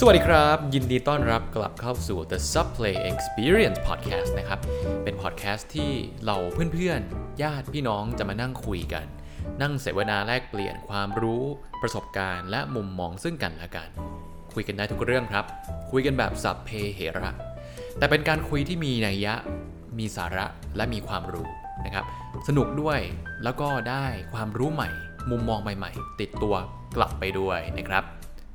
[0.00, 4.60] สวัสดีครับ ยินดีต้อนรับกลับเข้าสู่ The Subplay Experience Podcast นะครับ
[5.04, 5.92] เป็นพอดแคสต์ที่
[6.26, 6.36] เรา
[6.72, 9.06] เพื่อนๆ ญาติพี่น้องจะมานั่งคุยกัน
[9.62, 11.44] นั่งเสวนาแลกเปลี่ยนความรู้
[11.82, 13.88] ประสบการณ์และมุมมองซึ่งกันและกัน
[14.54, 15.44] คุยกันได้ทุกเรื่องครับ
[15.90, 17.32] คุยกันแบบสับเพเหระ
[17.98, 19.34] แต่เป็นการคุยที่มีนัยยะ
[19.98, 21.48] มีสาระและมีความรู้
[21.84, 22.04] นะครับ
[22.48, 23.00] สนุกด้วย
[23.44, 24.04] แล้วก็ได้
[24.34, 24.90] ความรู้ใหม่
[25.30, 26.54] มุมมองใหม่ๆ ติดตัว
[26.96, 28.04] กลับไปด้วยนะครับ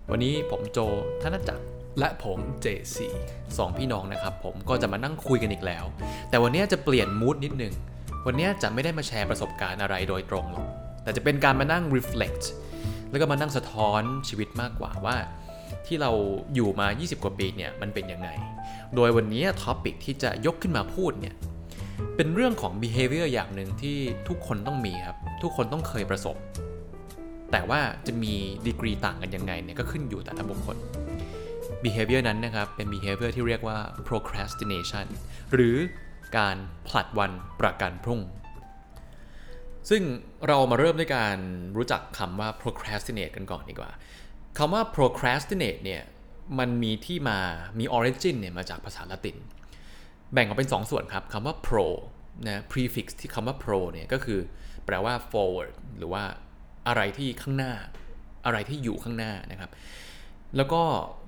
[0.09, 0.79] วันนี้ผมโจ
[1.21, 1.63] ธนจักร
[1.99, 2.97] และผม JC
[3.57, 5.83] สองพี่น้องนะครับ ผมก็จะมานั่งคุยกันอีกแล้ว
[6.29, 7.73] แต่วันนี้จะเปลี่ยนมูดนิดนึง
[8.25, 10.67] วันนี้จะไม่ได้มาแชร์ประสบการณ์อะไรโดยตรงหรอก
[11.03, 12.43] แต่จะเป็นการมานั่ง reflect
[13.09, 15.17] แล้วก็มานั่งสะท้อนชีวิตมากกว่าว่า
[15.85, 16.11] ที่เรา
[16.55, 18.29] อยู่มา 20 กว่าปีเนี่ยมันเป็นยังไง
[18.95, 21.35] โดยวันนี้ท็อปิกที่จะยกขึ้นมาพูดเนี่ย
[22.15, 23.97] เป็นเรื่องของ behavior อย่างหนึ่งที่
[24.27, 26.35] ทุกคนต้องมีครับ ทุกคนต้องเคยประสบ
[27.51, 28.33] แต่ว่าจะมี
[28.67, 30.77] ดีกรีต่างกันยังไงเนี่ยก็ขึ้นอยู่แต่ละบุคคล
[31.83, 35.07] behavior นั้นนะครับ เป็น behavior ที่เรียกว่า procrastination
[35.53, 35.75] หรือ
[36.37, 36.55] การ
[36.87, 38.21] ผลัดวันประกันพรุ่ง
[39.89, 40.03] ซึ่ง
[40.47, 41.37] เรามาเริ่มด้วยการ
[41.77, 43.91] รู้จักคำว่า procrastinate กันก่อนดีกว่า
[44.57, 46.01] คำว่า procrastinate เนี่ย
[46.59, 47.39] มันมีที่มา
[47.79, 49.37] มี origin เนี่ยมาจากภาษาละติน
[50.33, 51.87] แบ่งออกเป็น 2ส่วนครับคำว่า pro
[52.47, 54.39] นะ prefix ที่คำว่า pro เนี่ยก็คือ
[54.85, 56.23] แปลว่า forward หรือว่า
[56.87, 57.73] อะไรที่ข้างหน้า
[58.45, 59.71] อะไรที่อยู่ข้างหน้านะครับ
[60.57, 60.81] แล้วก็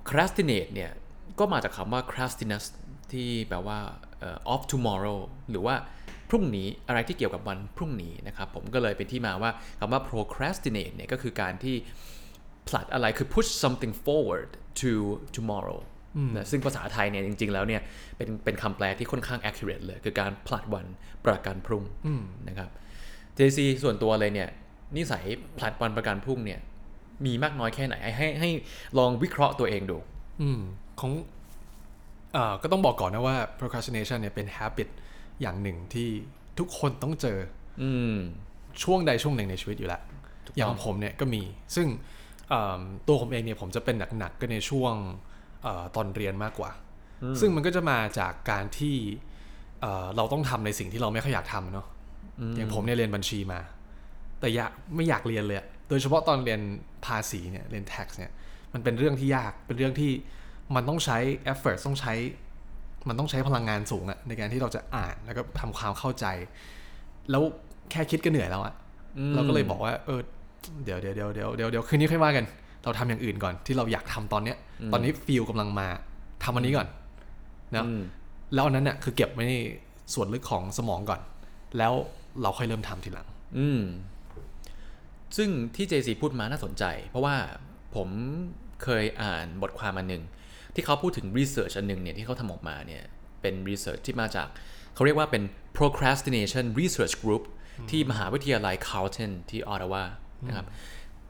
[0.10, 0.92] crastinate เนี่ย
[1.40, 2.66] ก็มาจากคำว่า crastiness
[3.12, 3.80] ที่แปลว่า
[4.20, 5.76] เอ่อ of tomorrow หรือว่า
[6.30, 11.76] พรุ่งนี้อะไรที่เกี่ยวกับวันพรุ่งนี้นะครับ ผมก็เลยเป็นที่มาว่าคำว่า procrastinate เนี่ยก็คือการที่
[12.68, 14.50] ผลัดอะไรคือ push something forward
[14.82, 14.92] to
[15.36, 15.80] tomorrow
[16.36, 17.82] นะซึ่งภาษาไทยเนี่ยจริง ๆ แล้วเนี่ย
[18.18, 20.86] เป็นเป็นคำแปลที่ค่อนข้าง accurate เลย คือการผลัดวัน
[21.26, 21.84] ประกันพรุ่ง
[22.50, 22.70] นะครับ
[23.38, 24.50] JC ส่วนตัวเลยเนี่ย
[24.98, 25.24] นิสัย
[25.58, 26.60] ผลัดวันประกันพรุ่งเนี่ย
[27.26, 28.50] มีมากน้อยแค่ไหน ให้ให้ให้
[28.98, 29.98] ลองวิเคราะห์ตัวเองดู
[30.42, 30.60] อืม
[31.00, 31.12] ของ
[32.34, 34.90] เอ่อก็ต้องบอกก่อนนะว่า procrastination เนี่ยเป็น habit
[35.42, 36.10] อย่างหนึ่งที่
[36.60, 37.38] ทุกคนต้องเจอ
[37.82, 38.16] อืม
[38.84, 40.02] ช่วงใดช่วงหนึ่งในชีวิตอยู่แล้ว
[40.56, 41.42] อย่างของผมเนี่ยก็มี
[41.76, 41.88] ซึ่ง
[42.50, 44.94] เอิ่มตัวผมเองเนี่ยผมจะเป็นหนักๆก็ในช่วง
[45.64, 46.72] เออตอนเรียนมากกว่า
[47.40, 48.96] ซึ่งมันก็จะมาจากการที่
[49.82, 51.88] เอ่อเราต้องทำในสิ่งที่เราไม่ค่อยอยากทำเนาะ
[52.58, 53.60] อย่างผมเนี่ยเรียนบัญชีมา
[54.44, 56.62] แต่อยากไม่อยากเรียนเลยอะโดยเฉพาะตอนเรียน
[57.06, 58.32] ภาษีเนี่ย เรียน tax เนี่ย
[58.74, 60.12] มันเป็นเรื่องที่ยาก เป็นเรื่องที่
[60.76, 61.18] มันต้องใช้
[61.52, 62.14] effort ต้องใช้
[63.08, 66.26] มันต้องใช้พลังงานสูงอะในการที่เราจะอ่านแล้วก็ทำความเข้าใจ
[67.32, 67.44] แล้ว
[67.92, 68.74] แค่คิดก็เหนื่อยแล้วอะ
[69.36, 70.20] เราก็เลยบอกว่า เออ
[70.84, 72.46] เดี๋ยวเดี๋ยวเดี๋ยวเดี๋ยวเดี๋ยวเดี๋ยวคืนนี้ค่อยว่ากัน
[72.84, 74.58] เราทำอย่างอื่นก่อนที่เราอยากทำตอนเนี้ย
[74.94, 75.88] ตอนนี้ฟิลกำลังมา
[76.44, 76.88] ทำอันนี้ก่อน
[77.76, 78.02] นะอืม
[78.54, 79.54] แล้วอันนั้นเนี่ยคือเก็บไว้ใน
[80.14, 81.22] ส่วนลึกของสมองก่อน
[81.78, 81.94] แล้ว
[82.42, 83.28] เราค่อยเริ่มทำทีหลัง
[83.58, 83.82] อืม
[85.38, 87.36] ซึ่งที่ JC พูดมาน่าสนใจ เพราะว่า
[87.96, 88.10] ผม
[88.84, 90.24] เคยอ่านบทความอันหนึ่ง
[90.76, 93.04] ที่เขาพูดถึง research อันหนึ่งเนี่ยที่เขาทำออกมาเนี่ย
[93.42, 94.48] เป็น research ที่มาจาก
[94.96, 95.44] เขาเรียกว่าเป็น
[95.78, 97.44] procrastination research group
[97.90, 100.04] ที่มหาวิทยาลัย Carleton ที่ออตตาวา
[100.48, 100.68] นะครับ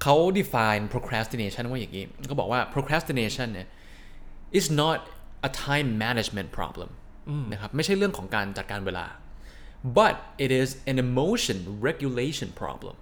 [0.02, 3.68] เขา define procrastination ว่าอย่างนี้เขาบอกว่า procrastination เนี่ย
[4.60, 5.00] is not
[5.48, 6.90] a time management problem
[7.52, 9.06] นะครับไม่ใช่เรื่องของการจัดการเวลา
[9.98, 11.58] but it is an emotion
[11.88, 12.96] regulation problem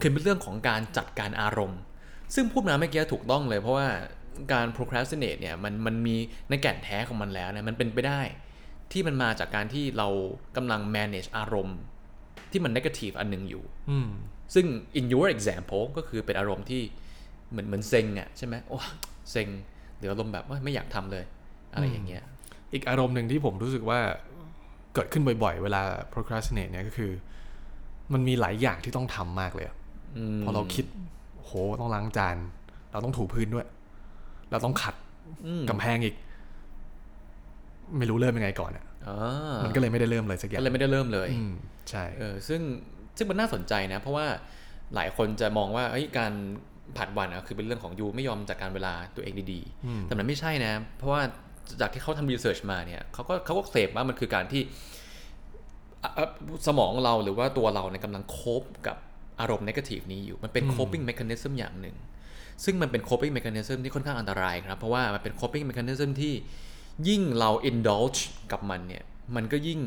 [0.00, 1.80] คือเป็นเรื่องของการจัดการอารมณ์
[2.34, 3.88] ซึ่งพูดมาเมื่อกี้ถูกต้องเลยเพราะว่า
[4.52, 6.16] การ procrastinate เนี่ยมันมันมี
[6.48, 8.20] ในแก่นแท้ของมันแล้วเนี่ยมันเป็นไปได้
[8.92, 10.08] ที่มันมาจากการที่เรา
[10.56, 11.78] กำลัง manage อารมณ์
[12.50, 14.08] ที่มัน negative อันหนึงอยู่อืม
[14.54, 14.66] ซึ่ง
[14.98, 16.82] in your example ก็คือเป็นอารมณ์ที่
[17.50, 18.78] เหมือนเหมือนเซ็งอะใช่ไหมโอ้
[19.30, 19.48] เซ็ง
[19.96, 21.24] หรืออารมณ์แบบว่าไม่อยากทำเลย
[21.74, 22.22] อะไรอย่างเงี้ย
[22.72, 24.00] อีกอารมณ์หนึ่งที่ผมรู้สึกว่า
[24.94, 27.10] เกิดขึ้นบ่อยๆ เวลา procrastinate เนี่ยก็คือ
[28.12, 29.76] มันมีหลายอย่างที่ต้องทำมากเลยอะ
[30.42, 30.84] พอเราคิด
[31.44, 32.36] โหต้องล้างจาน
[32.92, 33.66] เราต้องถูพื้นด้วย
[34.50, 34.94] เราต้องขัด
[35.70, 36.14] กำแพงอีก
[37.98, 41.52] ไม่รู้เริ่มยังไงก่อนอะอ่ามันก็เลยไม่ได้เริ่มเลยสักอย่าก็งเลยไม่ได้เริ่มเลยอืม
[41.90, 42.60] ใช่เออซึ่ง
[43.16, 44.26] ซึ่งมันน่าสนใจนะ เพราะว่า
[44.94, 46.32] หลายคนจะมองว่าเอ้ยการ
[46.96, 51.22] ผัดวันอะคือเป็นเรื่องของยูไม่ยอมจัดการเวลาตัวเองดีๆแต่มันไม่ใช่นะ เพราะว่า
[51.80, 54.62] จากที่เขาทำรีเสิร์ชมาเนี่ยเขาก็เขาก็เสพว่ามันคือการที่
[56.02, 56.28] อะอะ
[56.66, 58.96] สมองเราหรือว่าตัวเราเนี่ยกำลังโคบกับ
[59.40, 61.96] อารมณ์นกาทีฟนี้อยู่ มันเป็น coping mechanism อย่างหนึ่ง
[62.64, 66.34] ซึ่งมันเป็น coping mechanism ที่ค่อนข้างอันตรายครับ เพราะว่ามันเป็น coping mechanism ที่
[67.08, 68.20] ยิ่งเรา indulge
[68.52, 69.02] กับมันเนี่ย
[69.36, 69.80] มันก็ยิ่ง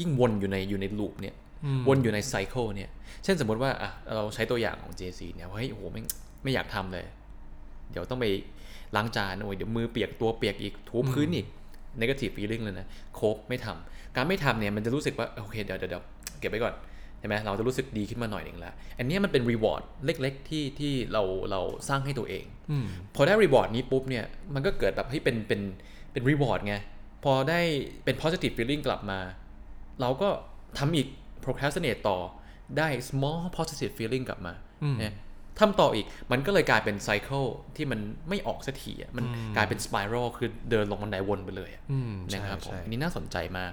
[0.00, 1.34] ยิ่งวนอยู่ในอยู่ใน loop เนี่ย
[1.88, 2.90] วนอยู่ใน cycle เนี่ย
[3.24, 6.02] เช่นสมมติว่าอะเราใช้ตัวอย่างของ JC เนี่ยว่าเฮ้ยโอ้โหไม่
[6.42, 7.04] ไม่อยากทำเลย
[7.90, 8.26] เดี๋ยวต้องไป
[8.96, 11.46] ล้างจานโอ้ยเดี๋ยวมือเปียกตัวเปียกอีกถูพื้นอีก
[12.00, 16.04] negative feeling เลยนะโคบไม่ทำการไม่ทำเนี่ยมันจะรู้สึกว่าโอเคเดี๋ยวเดี๋ยวเดี๋ยว
[16.40, 16.74] เก็บไว้ก่อน
[17.18, 24.24] ใช่ช่ไหมเราจะรู้สึกดีขึ้นมาหน่อยหนึ่งแล้วอันเนี้ยมันเป็น reward เล็กๆที่ที่เราเราสร้างให้ตัวเองอืมพอได้ reward นี้ปุ๊บเนี่ย
[24.54, 25.60] มันก็เกิดแบบให้ยเป็นเป็น
[26.12, 26.74] เป็น reward ไง
[27.24, 27.60] พอได้
[28.04, 29.18] เป็น positive feeling กลับมา
[30.00, 30.28] เราก็
[30.78, 31.08] ทำอีก
[31.44, 32.18] procrastinate ต่อ
[32.78, 34.52] ได้ small positive feeling กลับมา
[34.82, 35.14] อืมเนี่ย
[35.58, 39.24] ทำต่ออีก มันก็เลยกลายเป็น cycle ที่มันไม่ออกสักทีอะมัน
[39.56, 43.72] กลายเป็น spiral คือเดินลงบันไดวนไปเลยอะอืมนะครับผมใช่อันนี้น่าสนใจมาก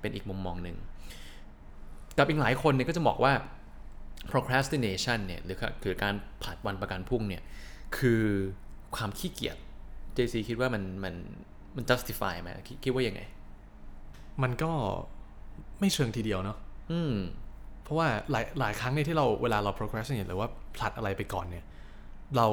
[0.00, 0.76] เป็นอีกมุมมองหนึ่ง
[2.18, 3.32] กับอีกหลายคนเนี่ยก็จะบอกว่า
[4.30, 7.42] procrastination เนี่ยหรือคือการผลัดวันประกันพรุ่งเนี่ย
[7.98, 8.22] คือ
[8.96, 9.56] ความขี้เกียจ
[10.16, 11.14] JC คิดว่ามันมัน
[11.76, 13.20] มัน justify ไหมคิดคิดว่ายังไง
[14.42, 14.70] มันก็
[15.80, 16.58] ไม่เชิงทีเดียวเนาะ
[16.92, 17.14] อืม
[17.88, 21.64] เพราะว่าหลายหลายครั้งเนี่ยที่เราเวลาเรา procrastinate หรือว่าผลัดอะไรไปก่อนเนี่ย
[22.36, 22.46] เรา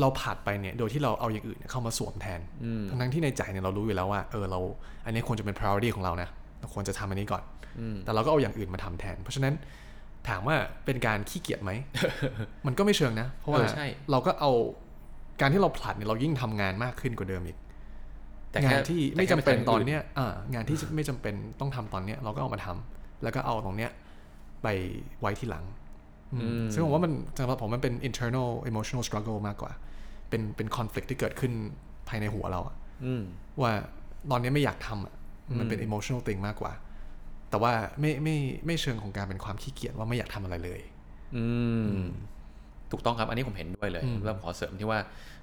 [0.00, 4.60] เราผลัดไปเนี่ยโดยที่เราเอาอย่างอื่นเนี่ยเข้ามาสวมแทนอืมทั้งทั้งที่ในใจเนี่ยเรารู้อยู่แล้วว่าเออเรา
[5.04, 6.28] อันนี้ควรจะเป็น priority ของเรานะ
[6.60, 7.42] เราควรจะทำอันนี้ก่อน
[7.80, 9.54] อืมแต่เราก็เอาอย่างอื่นมาทำแทน เพราะฉะนั้น
[10.28, 11.70] ถามว่าเป็นการขี้เกียจไหม
[12.66, 14.50] มันก็ไม่เชิงนะ เพราะว่าเออใช่เราก็เอา
[15.40, 17.56] การที่เราผลัดเนี่ยเรายิ่งทำงานมากขึ้นกว่าเดิมอีก
[18.50, 23.90] แต่งาแค่นที่แต่ไม่แค่จำเป็นทำตอนย่างเนี้ยอ่างานที่ไม่จำเป็นต้องทำตอนเนี้ยเราก็เอามาทำ แล้วก็เอาตรงเนี้ย
[24.62, 24.68] ไป
[25.20, 25.64] ไว้ที่หลัง
[26.34, 29.72] อืมซึ่งผมว่ามันสำหรับผมมันเป็น internal emotional struggle มากกว่า
[30.28, 31.52] เป็นเป็น conflict ที่เกิดขึ้น
[32.08, 33.22] ภายในหัวเราอะอืม
[33.62, 33.72] ว่า
[34.30, 35.14] ตอนนี้ไม่อยากทำอะ
[35.58, 36.72] มันเป็น emotional thing มากกว่า
[37.50, 38.36] แต่ว่าไม่ไม่
[38.66, 40.80] ไม่เชิงของการเป็นความขี้เกียจว่าไม่อยากทำอะไรเลย
[41.36, 41.44] อื
[41.94, 42.02] ม
[42.90, 44.98] ถูกต้องครับ อันนี้ผมเห็นด้วยเลยอืมแล้วผมขอเสริมที่ว่า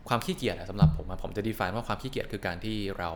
[0.08, 3.10] ความขี้เกียจอะสำหรับผมอะผมจะ define ว่าความขี้เกียจคือการที่เรา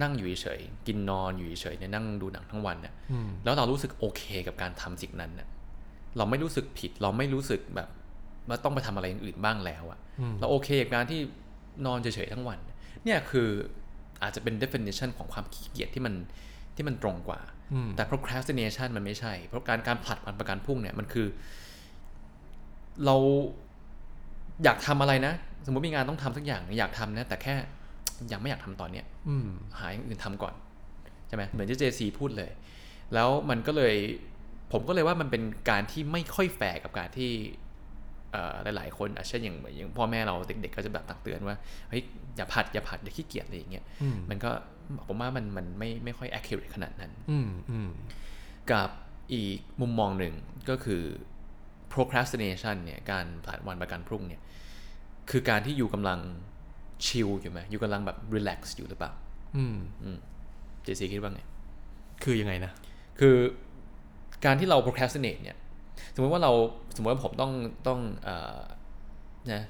[0.00, 5.48] นั่งอยู่เฉยๆกินนอนอยู่เฉยๆเนี่ยนั่งดูหนังทั้งวันเนี่ยอืมแล้วเรารู้สึกโอเคกับการทำสิ่งนั้นเนี่ย
[6.16, 7.88] เราไม่รู้สึกผิด เราไม่รู้สึกแบบ
[8.48, 11.20] ว่าต้องไปทำอะไรอย่างอื่นบ้างแล้วอะอืมเราโอเคกับการที่
[11.86, 12.58] นอนเฉยๆทั้งวัน
[13.04, 13.48] เนี่ยคือ
[14.22, 16.14] อาจจะเป็น definition ของความขี้เกียจที่มัน
[16.76, 17.40] ที่มันตรงกว่า
[17.74, 21.26] อืมแต่ procrastination มันไม่ใช่ เพราะการการผลัดวันประกันพรุ่งเนี่ยมันคือ
[23.06, 23.16] เรา
[24.64, 25.34] อยากทำอะไรนะ
[25.66, 27.54] สมมติมีงานต้องทำสักอย่างอยากทำนะแต่แค่
[28.32, 29.48] ยังไม่อยากทำตอนเนี้ยอืม
[29.78, 30.54] หาอย่างอื่นทำก่อน
[31.28, 32.50] ใช่ไหมเหมือนที่เจซีพูดเลย
[33.14, 33.94] แล้วมันก็เลย
[34.72, 37.30] ผมก็เลยว่ามันเป็นการที่ไม่ค่อยแฟร์กับการที่
[38.32, 41.56] เอ่อหลาย ๆ คนอะเช่นอย่างอย่างพ่อแม่เราเด็ก ๆ ก็จะแบบตักเตือนว่า
[41.88, 42.02] เฮ้ย
[42.36, 44.50] อย่าผัดอย่าผัดอย่าขี้เกียจอะไรอย่างเงี้ยอืมมันก็
[45.06, 47.88] ผมว่ามันมันไม่ไม่ค่อย accurate ขนาดนั้นอืมอืม
[48.70, 48.88] กับ
[49.32, 50.34] อีกมุมมองหนึ่ง
[50.70, 51.02] ก็คือ
[51.92, 54.42] procrastination เนี่ยการผลัดวันประกันพรุ่งเนี่ย
[55.30, 56.20] คือการที่อยู่กำลัง
[57.06, 59.12] ชิลอยู่ไหมอยู่กำลังแบบ relax อยู่หรือเปล่า
[59.56, 59.76] อืม
[60.82, 61.40] เจซีคิดว่าไง
[62.24, 62.72] คือยังไงนะ
[63.20, 63.36] คือ
[64.44, 65.56] การที่เรา procrastinate เนี่ย
[66.14, 66.52] สมมติว่าเรา
[66.94, 67.52] สมมติว่าผมต้อง
[67.88, 68.60] ต้องเอ่อ
[69.52, 69.62] นะ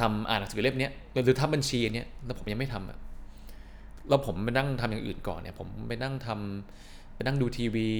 [0.00, 0.92] ทำอ่านหนังสือเล่มเนี้ย
[1.24, 2.98] หรือทำบัญชีอันเนี้ยแล้วผมยังไม่ทำอะ
[4.08, 7.90] แล้วผมไปนั่งทำอย่างอื่นก่อนเนี่ย ผมไปนั่งทำไปนั่งดูทีวี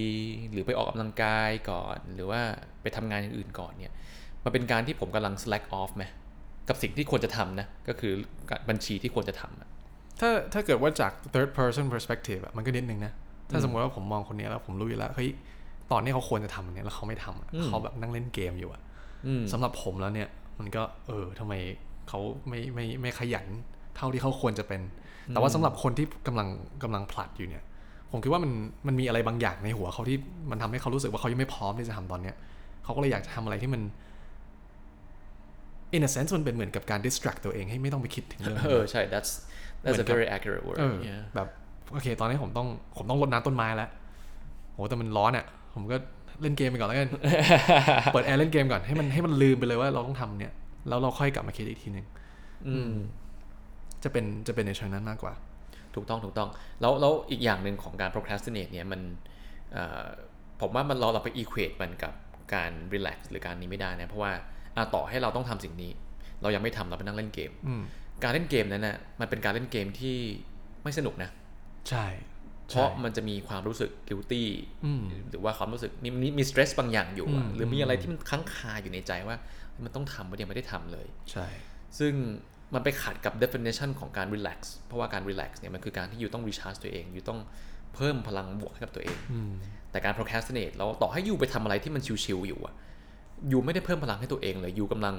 [0.51, 2.41] หรือไปออกกำลังกายก่อน หรือว่า
[2.83, 3.95] ไปทำงานอย่างอื่นก่อนเนี่ย
[4.45, 6.05] มันเป็นการที่ผมกำลัง slack off ไหม
[6.69, 8.13] กับสิ่งที่ควรจะทำนะ ก็คือ
[8.69, 9.69] บัญชีที่ควรจะทำอะ
[10.21, 13.13] ถ้าถ้าเกิดว่าจาก third person perspective อะมันก็นิดนึงนะ
[13.51, 15.31] ถ้าสมมติว่าผมมองคนเนี้ยแล้วผมรู้อยู่แล้วเฮ้ย
[15.93, 18.83] ตอนนี้เขาควรจะทำอันเนี้ยแล้วเขาไม่ทำอะอืมเขาแบบนั่งเล่นเกมอยู่อะ
[19.27, 20.29] อืมสำหรับผมแล้วเนี่ย
[20.59, 21.53] มันก็เออทำไม
[22.09, 23.47] เขาไม่ไม่ไม่ขยัน
[23.97, 24.81] เท่าที่เขาควรจะเป็น
[25.29, 26.49] แต่ว่าสำหรับคนที่กำลัง
[26.83, 27.65] กำลังผลัดอยู่เนี่ย
[28.11, 28.53] ผมคิดว่ามัน
[28.87, 30.17] มันมีอะไรบางอย่างในหัวเขาที่
[30.51, 32.37] มันทำให้เขารู้สึกว่าเขายังไม่พร้อมที่จะทำตอนเนี้ย
[32.85, 33.83] เขาก็เลยอยากจะทำอะไรที่มัน
[35.97, 39.31] in a sense มันเป็นเหมือนกับการ distract ตัวเองให้ไม่ต้องไปคิดถึงเรื่องนั้นเออใช่ that's
[39.83, 41.49] that's a very accurate word เออ yeah แบบ
[41.93, 43.89] โอเค ตอนนี้ผมต้องผมต้องรดน้ำต้นไม้แล้ว
[44.73, 45.45] โหแต่มันร้อนอะ
[45.75, 45.97] ผมก็
[46.43, 47.09] เล่นเกมไปก่อนแล้วกัน
[48.13, 50.53] เปิดแอร์เล่นเกมก่อนให้มันให้มันลืมไปเลยว่าเราต้องทำเนี่ย
[50.89, 52.07] แล้วเราค่อยกลับมาคิดอีกทีหนึ่ง
[52.69, 52.93] อืม
[54.03, 55.35] จะเป็นจะเป็นในเชิงนั้นมากกว่า
[55.95, 56.49] ถูกต้องถูกต้อง
[56.81, 59.01] แล้วแล้วอีกอย่างหนึ่งของการ procrastinate เนี่ยมัน
[59.73, 60.05] เอ่อ
[60.61, 62.15] ผมว่ามันเราเราไป equate มันกับ
[62.55, 64.43] การ relax หรือการนี้ไม่ได้นะ เพราะว่าอะ
[64.95, 65.93] ต่อให้เราต้องทำสิ่งนี้
[66.43, 67.83] เรายังไม่ทำเราไปนั่งเล่นเกมอืม
[68.23, 70.17] การเล่นเกมนั้นนะมันเป็นการเล่นเกมที่
[70.83, 71.31] ไม่สนุกนะ
[71.89, 72.07] ใช่
[72.69, 74.45] เพราะมันจะมีความรู้สึก guilty
[74.85, 79.37] อืมหรือว่าความรู้สึกมีมีมี stress บางอย่างอยู่อะอืมหรือมีอะไรที่มันค้างคาอยู่ในใจว่า
[79.85, 81.47] มันต้องทำมันยังไม่ได้ทำเลย ใช่
[81.99, 82.13] ซึ่ง
[82.75, 87.41] มันไปขัดกับ definition ของการ relax เพราะว่าการ relax เนี่ยมันคือการที่อยู่ต้อง recharge ตัวเองอยู่ต้อง
[87.95, 89.53] เพิ่มพลังบวกให้กับตัวเองอืม
[89.91, 92.77] แต่การ procrastinate เราต่อให้อยู่ไปทำอะไรที่มันชิวๆอยู่อะอ
[93.53, 95.17] ยู่ไม่ได้เพิ่มพลังให้ตัวเองเลยอยู่กำลัง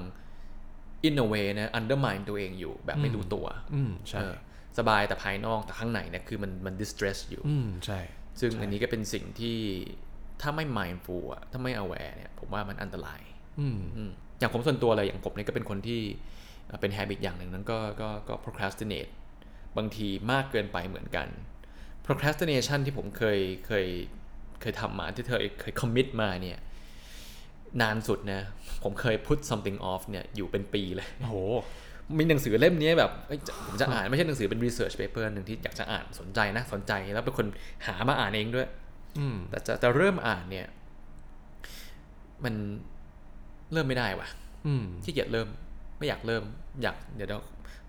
[1.08, 4.34] in a way นะ undermine ตัวเองอยู่แบบไม่รู้ตัวอืมใช่เออ
[4.78, 8.00] สบายแต่ภายนอกแต่ข้างในเนี่ยคือมันมัน distress อยู่อืมใช่
[8.40, 9.58] ซึ่งอันนี้ก็เป็นสิ่งที่
[10.40, 13.20] ถ้าไม่ mindful อะถ้าไม่ aware เนี่ย ผมว่ามันอันตราย
[13.60, 16.00] อืมอืมอย่างผมส่วนตัวเลยอย่างผมเนี่ยก็เป็นคนที่
[16.66, 19.12] เอ่อเป็น habit อย่างหนึ่งนั้นก็ก็ก็ procrastinate
[19.76, 21.28] บางทีมากเกินไปเหมือนกัน
[22.06, 23.86] procrastination ที่ผมเคยเคย
[24.60, 26.58] เคยทำมาที่เธอเคย commit มาเนี่ย
[27.82, 28.40] นานสุดนะ
[28.82, 31.36] ผมเคย put something off เนี่ยอยู่เป็นปีเลยโอ้โห
[32.18, 37.46] มีหนังสือเล่มนี้แบบเอ้ยจะผมจะอ่านไม่ใช่หนังสือเป็น research paper หนึ่งที่อยากจะอ่านสนใจนะสนใจแล้วเป็นคน
[37.86, 38.68] หามาอ่านเองด้วย
[39.18, 40.66] อืมแต่จะจะเริ่มอ่านเนี่ย
[42.44, 42.54] มัน
[43.72, 44.28] เริ่มไม่ได้ว่ะ
[44.66, 45.48] อืมขี้เกียจเริ่ม
[45.98, 46.42] ไม่อยากเริ่ม
[46.82, 47.40] อยากเดี๋ยวเดี๋ยว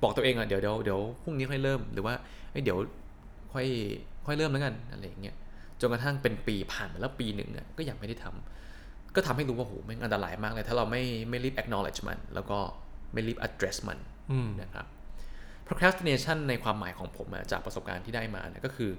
[0.01, 2.13] บอกตัวเองอะเดี๋ยวเดี๋ยวเดี๋ยวพรุ่งนี้ค่อยเริ่มหรือว่า
[2.51, 2.77] เอ้ยเดี๋ยว
[3.53, 3.65] ค่อย
[4.25, 5.35] ค่อยเริ่มแล้วกันอะไรอย่างเงี้ย
[5.81, 8.64] จนกระทั่งเป็นปีผ่านมาแล้วปีหนึ่งอะก็ยังไม่ได้ทำ
[9.15, 12.59] ก็ทำให้รู้ว่าโหแม่งอันตรายมากเลย ถ้าเราไม่ไม่รีบ acknowledge มัน แล้วก็
[13.13, 13.99] ไม่รีบ address มัน
[14.31, 14.85] อืมนะครับ
[15.67, 18.91] procrastination ในความหมายของผมอะจากประสบการณ์ที่ได้มาเนี่ยก็คือ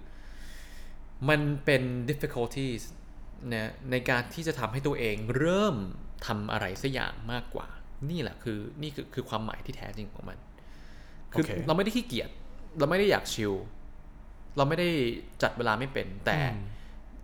[1.28, 2.82] มันเป็น difficulties
[3.52, 5.76] นะในการที่จะทำให้ตัวเองเริ่ม
[6.26, 7.68] ทำอะไรสักอย่างมากกว่า
[8.11, 10.38] นี่แหละคือนี่คือคือความหมายที่แท้จริงของมัน
[11.32, 12.30] คือโอเคเราไม่ได้ขี้เกียจ
[12.78, 13.52] เราไม่ได้อยากชิล
[14.56, 14.88] เราไม่ได้
[15.42, 16.38] จัดเวลาไม่เป็น แต่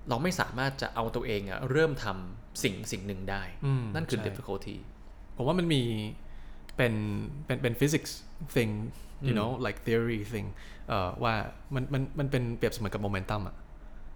[0.08, 4.76] เราไม่สามารถจะเอาตัวเองอะเริ่มทำ สิ่งสิ่งหนึ่งได้อืมนั่นคือใช่ difficulty
[5.37, 5.82] ผมว่ามันมี
[6.76, 6.94] เป็น
[7.47, 8.12] เป็นเป็น physics
[8.56, 8.73] thing
[9.28, 10.47] you know like theory thing
[10.88, 11.35] เอ่อว่า
[11.75, 13.54] มันมันมันเป็นเปรียบเสมือนกับ momentum อะ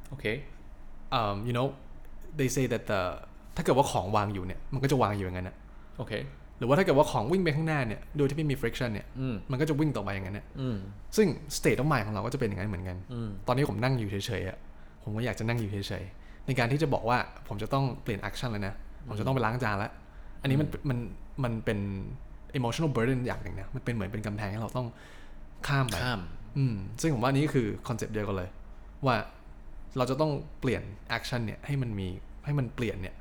[0.08, 0.24] โอเค
[1.18, 1.66] um, you know
[2.38, 3.00] they say that the
[3.56, 5.56] ถ้าเกิดว่าของวางอยู่เนี่ย มันก็จะวางอยู่อย่างนั้นนะ
[5.98, 6.12] โอเค
[6.58, 10.76] หรือว่าถ้าเกิดว่าของวิ่งไปข้างหน้าเนี่ย โดยที่ไม่มี friction เนี่ยอืมมันก็จะวิ่งต่อไปอย่างนั้นนะอืม
[11.16, 11.28] ซึ่ง
[11.58, 14.58] state of mind ของเราก็จะเป็นอย่างนั้นเหมือนกันอืมตอนนี้ผมนั่งอยู่เฉยๆอะ
[15.02, 18.74] ผมก็อยากจะนั่งอยู่เฉยๆ ในการที่จะบอกว่าผมจะต้องเปลี่ยน action แล้วนะ
[19.08, 19.90] ผมจะต้องไปล้างจานแล้ว
[20.42, 20.98] อันนี้มันมัน
[21.44, 21.78] มันเป็น
[22.58, 24.86] emotional burden อย่างหนึ่งนะมันเป็นเหมือนเป็นกำแพงให้เราต้อง
[25.68, 26.20] ข้ามไปข้าม
[26.58, 28.48] อืมซึ่งผมว่านี่คือ concept เดียวกันเลย
[29.06, 29.16] ว่า
[29.96, 32.08] เราจะต้องเปลี่ยน action เนี่ยให้มันมี
[32.44, 33.14] ให้มันเปลี่ยนเนี่ย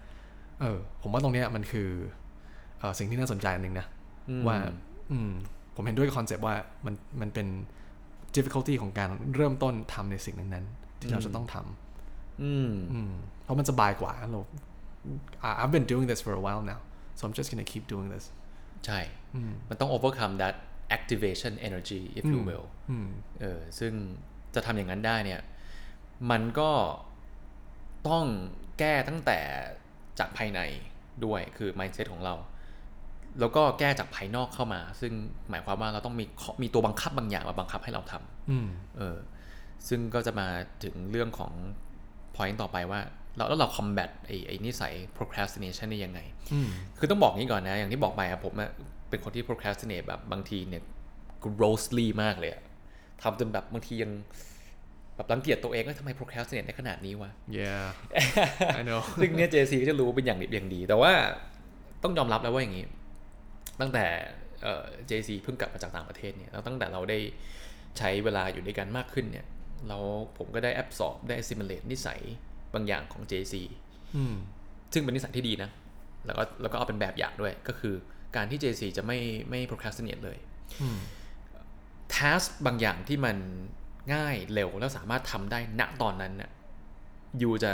[0.61, 1.89] เออผมว่าตรงเนี้ยมันคือ
[2.79, 3.87] เออสิ่งที่น่าสนใจอันหนึ่งนะ
[4.29, 4.57] อืมว่า
[5.11, 5.31] อืม
[5.75, 6.55] ผมเห็นด้วยกับคอนเซปต์ว่า
[6.85, 7.47] มันมันเป็น
[8.35, 11.84] difficulty ของการเริ่มต้นทำในสิ่งนั้นๆที่เราจะต้องทอืมำ
[12.43, 12.71] อืม
[13.43, 14.41] เพราะมันสบายกว่าเรา
[15.47, 16.79] I- I've been doing this for a while now
[17.17, 18.25] so I'm just gonna keep doing this
[18.85, 18.99] ใช่
[19.69, 20.55] มันต้อง overcome that
[20.97, 23.07] activation energy if you อืม will อืม
[23.41, 23.93] เออซึ่ง
[24.55, 25.41] จะทำอย่างนั้นได้เนี่ย
[26.31, 26.71] มันก็
[28.09, 28.25] ต้อง
[28.79, 29.39] แก้ตั้งแต่
[30.19, 30.59] จากภายใน
[31.25, 32.35] ด้วยคือ mindset ของเรา
[33.39, 35.13] แล้วก็แก้จากภายนอกเข้ามา ซึ่ง
[35.49, 39.17] หมายความว่าเราต้องมีข้อมีตัวบังคับบางอย่างมาบังคับให้เราทำอืมเออ
[39.87, 40.47] ซึ่งก็จะมา
[40.83, 41.53] ถึงเรื่องของ
[42.37, 42.99] point ต่อไปว่า
[43.37, 46.19] แล้วแล้วเรา combat ไอ้ไอ้นิสัย procrastination ได้ยังไง
[46.53, 48.71] อืมคือต้องบอกงี้ก่อนนะ อย่างที่บอกไปอะผมอะ
[49.09, 50.83] เป็นคนที่ procrastinate แบบบางทีเนี่ย
[51.59, 52.61] grossly มากเลยอะ
[53.21, 54.11] ทำจนแบบบางทียัง
[55.15, 57.85] แบบรังเกียจตัวเองว่าทำไม procrastinate ได้ขนาดนี้วะ yeah
[58.79, 61.11] I know ซึ่งเนี่ย JC ก็จะรู้เป็นอย่างดีอย่างดี แต่ว่า
[62.03, 62.85] ต้องยอมรับแล้วว่าอย่างนี้
[63.81, 64.05] ตั้งแต่
[64.63, 67.17] เอ่อ JC เพิ่งกลับมาจากต่างประเทศเนี่ยแล้วตั้งแต่เราได้
[67.97, 69.45] ใช้เวลาอยู่ด้วยกันมากขึ้นเนี่ย
[69.87, 69.97] เรา
[70.37, 72.19] ผมก็ได้ absorb ได้ assimilate นิสัย
[72.73, 73.55] บางอย่างของ JC
[74.15, 74.35] อืม
[74.93, 75.69] ซึ่งเป็นนิสัยที่ดีนะ
[76.25, 77.95] แล้วก็แล้วก็เอาเป็นแบบอย่างด้วย ก็คือ
[78.35, 80.37] การที่ JC จะไม่ไม่ procrastinate เลย
[80.81, 80.99] อืม
[82.15, 83.37] task บางอย่างที่มัน
[84.13, 86.51] ง่ายเร็วแล้วสามารถทำได้ณตอนนั้นน่ะ
[87.41, 87.71] you จะ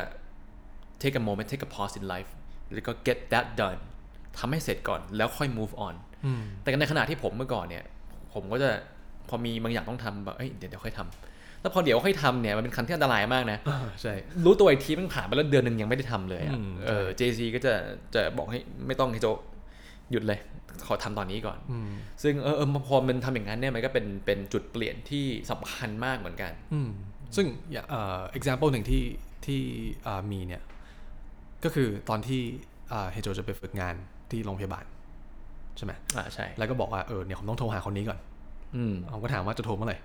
[1.01, 2.31] take a moment take a pause in life
[2.73, 3.81] แล้วก็ get that done
[4.37, 7.83] ทำให้เสร็จก่อนแล้วค่อย move on อืมแต่ในขณะที่ผมเมื่อก่อนเนี่ย
[8.33, 8.69] ผมก็จะ
[9.29, 11.30] พอมีบางอย่างต้องทำแบบเอ้ยเดี๋ยวเดี๋ยวค่อยทำ
[11.61, 14.13] แล้วพอเดี๋ยวค่อยทำเนี่ยมันเป็นคันที่อันตรายมากนะอ่าใช่
[14.45, 17.73] รู้ตัวอีกทีมันผ่านไปแล้วเดือนหนึ่งยังไม่ได้ทำเลยอะอืมเออ JC ก็จะ
[18.15, 19.27] จะบอกให้ไม่ต้องให้โจ
[20.11, 20.39] หยุดเลย
[20.87, 21.89] ขอทำตอนนี้ก่อนอืม
[22.23, 26.89] ซึ่งเออเออพอมันทำอย่างนั้นเนี่ยมันก็เป็นเป็นจุดเปลี่ยนที่สำคัญมากเหมือนกันอืม
[27.35, 29.03] ซึ่งอย่างเอ่อ example หนึ่งที่
[29.45, 29.61] ที่
[30.05, 30.61] อ่ามีเนี่ย
[31.63, 32.41] ก็คือตอนที่
[32.91, 33.95] อ่าเฮโจจะไปฝึกงาน
[34.31, 34.85] ที่โรงพยาบาล
[35.77, 38.19] ใช่ไหมอ่าใช่ แล้วก็บอกว่าเออเนี่ยผมต้องโทรหาคนนี้ก่อน
[38.75, 39.97] อืมผมก็ถามว่าจะโทรเมื่อไหร่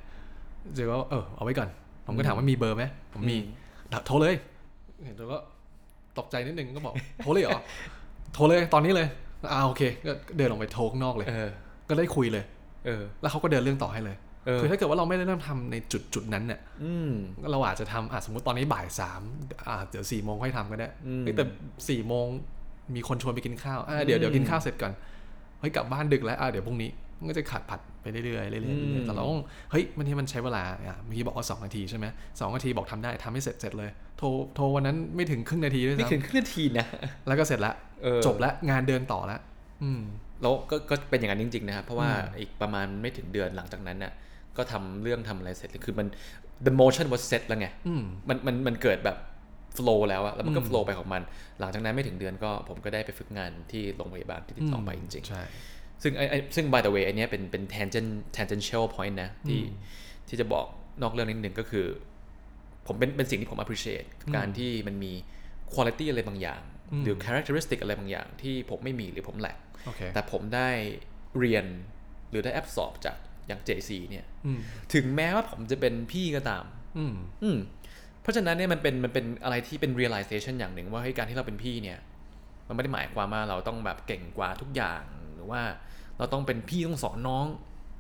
[0.75, 1.68] เจก็เออเอาไว้ก่อน
[2.06, 4.35] ผมก็ถามว่ามีเบอร์ไหมผมมีอืมโทรเลย
[5.04, 5.38] เห็นโจก็
[6.18, 7.61] ตกใจนิดนึงก็บอกโทรเลยเหรอ
[8.35, 9.08] โทรเลยตอนนี้เลย
[9.52, 11.50] อ่าโอเค ก็เดินออกไปโทรข้างนอกเลยเออ
[11.88, 12.44] ก็ได้คุยเลย
[12.87, 17.11] เออ แล้วเขาก็เดินเรื่องต่อให้เลยเออคือถ้าเกิดว่าเราไม่ได้เริ่มทำในจุดจุดนั้นเนี่ยอืม
[17.52, 19.20] เราอาจจะทำอะสมมติตอนนี้บ่ายสาม
[19.66, 21.44] อะเดี๋ยวสี่โมงค่อยทำก็ได้อืมเฮ้ยแต่
[21.88, 22.26] สี่โมง
[22.94, 24.92] มีคนชวนไปกินข้าวอะเดี๋ยวเดี๋ยวกินข้าวเสร็จก่อน
[25.61, 32.06] เฮ้ยกลับบ้านดึกแล้วอะเดี๋ยวพรุ่งนี้ มันก็จะขัดผัดไปเรื่อยๆเรื่อยๆเรื่อยๆแต่เราต้องเฮ้ยมันที่มันใช้เวลาอะเมื่อกี้บอกว่าสองนาทีใช่ไหม
[32.40, 39.38] สองนาทีบอกทำได้ทำให้เสร็จเสร็จเลยโทรโทรวันนั้นไม่ถึงครึ่งนาทีด้วยนี่ซ้ถึงครึ่งนาทีนะำแล้วก็เสร็จละเออจบละงานเดินต่อละ
[39.82, 40.00] อืม
[40.42, 44.12] แล้วก็ก็เป็นอย่างนั้นจริงๆนะครับเพราะว่าอืมอีกประมาณไม่ถึงเดือนหลังจากนั้นน่ะ
[44.56, 46.06] ก็ทำเรื่องทำอะไรเสร็จเลยคือมัน
[46.66, 49.16] the motion was set แล้วไงอืมมันมันมันเกิดแบบ
[49.76, 51.23] flow แล้วอะแล้วมันก็อืม flow ไปของมัน
[51.61, 59.62] หลังจากนั้นไม่ถึงเดือนก็ผมก็ได้ไปฝึกงานที่โรงพยาบาลที่ติดต่อไปจริงใช่ๆ ซึ่งไอ้ไอ้ซึ่ง by the way อันเนี้ยเป็นเป็น tangent tangential point นะที่
[60.29, 60.67] ที่จะบอก
[61.03, 61.87] นอกเรื่องนิดนึงก็คือ
[62.87, 65.12] ผมเป็นเป็นสิ่งที่ผม appreciate การที่มันมี
[65.73, 66.62] quality อะไรบางอย่าง
[67.03, 70.69] หรือ characteristic อะไรบางอย่าง ที่ผมไม่มีหรือผมแหลกโอเคแต่ผมได้
[71.38, 71.65] เรียน
[72.31, 74.59] หรือได้แอบสอบจากอย่าง JC เนี่ยอืม
[74.95, 76.65] ถึงแม้ว่าผมจะเป็นพี่ก็ตาม
[76.99, 77.59] อืมอืม
[78.23, 81.99] เพราะฉะนั้นเนี่ยมันเป็นมันเป็นอะไรที่เป็น realization อย่างหนึ่งว่าเฮ้ยการที่เราเป็นพี่เนี่ย
[82.69, 85.03] มันไม่ได้หมายความว่าเราต้องแบบเก่งกว่าทุกอย่าง
[85.37, 85.62] หรือว่า
[86.19, 87.47] เราต้องเป็นพี่ต้องสอนน้อง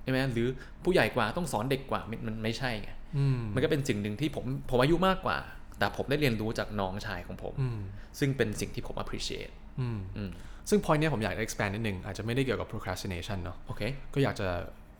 [0.02, 0.48] ใช่ไหมหรือ
[0.84, 5.38] ผู้ใหญ่กว่าต้องสอนเด็กกว่ามันมันไม่ใช่ไงอืมมันก็เป็นสิ่งหนึ่งที่ผมผมอายุมากกว่า
[5.78, 7.78] แต่ผมได้เรียนรู้จากน้องชายของผมอืม
[8.18, 10.30] ซึ่งเป็นสิ่งที่ผม appreciate อืมอืม
[10.68, 13.82] ซึ่ง point เนี้ยผมอยากจะ expand นิดนึงอาจจะไม่ได้เกี่ยวกับ procrastination เนาะโอเค
[14.14, 14.48] ก็อยากจะ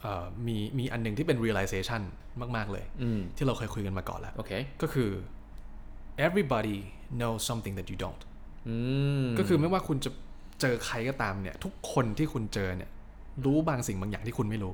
[0.03, 2.03] เอ่อมีมีอันหนึ่งที่เป็น realization
[2.57, 4.53] มาก ๆ เลยอืมที่เราเคยคุยกันมาก่อนแล้วโอเค
[4.83, 5.11] ก็คือ
[6.27, 6.79] everybody
[7.19, 8.23] knows something that you don't
[8.69, 8.77] อื
[9.25, 10.11] มก็คือไม่ว่าคุณจะ
[10.61, 12.91] เจอใครก็ตามเนี่ย ทุกคนที่คุณเจอเนี่ย
[13.45, 14.73] รู้บางสิ่งบางอย่างที่คุณไม่รู้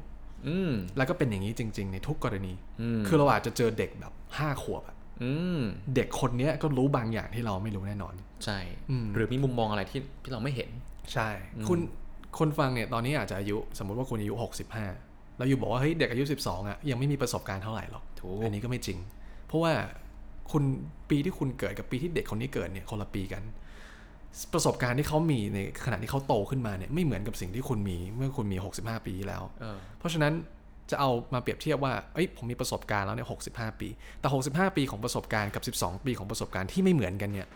[0.49, 5.61] อืมแล้วก็เป็นอย่างนี้จริง ๆ ในทุกกรณีอืมคือเราอาจจะเจอเด็กแบบห้าขวบอะอืม
[5.95, 8.59] เด็กคนเนี้ยก็รู้บางอย่างที่เราไม่รู้แน่นอน ใช่
[8.91, 10.71] อืมหรือมีมุมมองอะไรที่ที่เราไม่เห็น
[11.13, 11.29] ใช่
[11.69, 11.79] คุณ
[12.39, 14.35] คนฟังเนี่ยตอนนี้อาจจะอายุ สมมุติว่าคุณอายุ
[14.85, 18.99] 65 แล้วอยู่บอกว่าเฮ้ยเด็กอายุ 12อะยังไม่มีประสบการณ์เท่าไหร่หรอกถูกอันนี้ก็ไม่จริง
[19.47, 19.73] เพราะว่า
[20.53, 20.63] คุณ
[21.11, 23.43] ปีที่คุณเกิดกับปีที่เด็กคนนี้เกิดเนี่ยคนละปีกัน
[24.53, 30.33] ประสบการณ์ที่เขามีในขณะที่เขาโตขึ้นมาเนี่ยไม่เหมือนกับสิ่งที่คุณมีเมื่อคุณมี 65 ปีที่แล้วเออเพราะฉะนั้น
[30.91, 33.89] จะเอามาเปรียบเทียบว่าเอ้ยผมมีประสบการณ์แล้วเนี่ย65ปี
[34.21, 37.49] แต่ 65 ปีของประสบการณ์กับ 12 ปีของประสบการณ์ที่ไม่เหมือนกันเนี่ย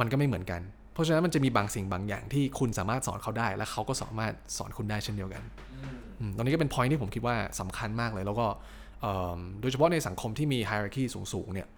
[0.00, 0.60] มันก็ไม่เหมือนกัน
[0.92, 5.42] เพราะฉะนั้นมันจะมีบางสิ่งบางอย่างที่คุณสามารถสอนเขาได้ และเขาก็สามารถสอนคุณได้เช่นเดียวกัน
[6.20, 8.46] อืมตรงนี้ก็เป็น point ที่ผมคิดว่าสำคัญมากเลย แล้วก็
[9.00, 11.68] เอิ่มโดยเฉพาะในสังคมที่มี hierarchy สูงๆเนี่ย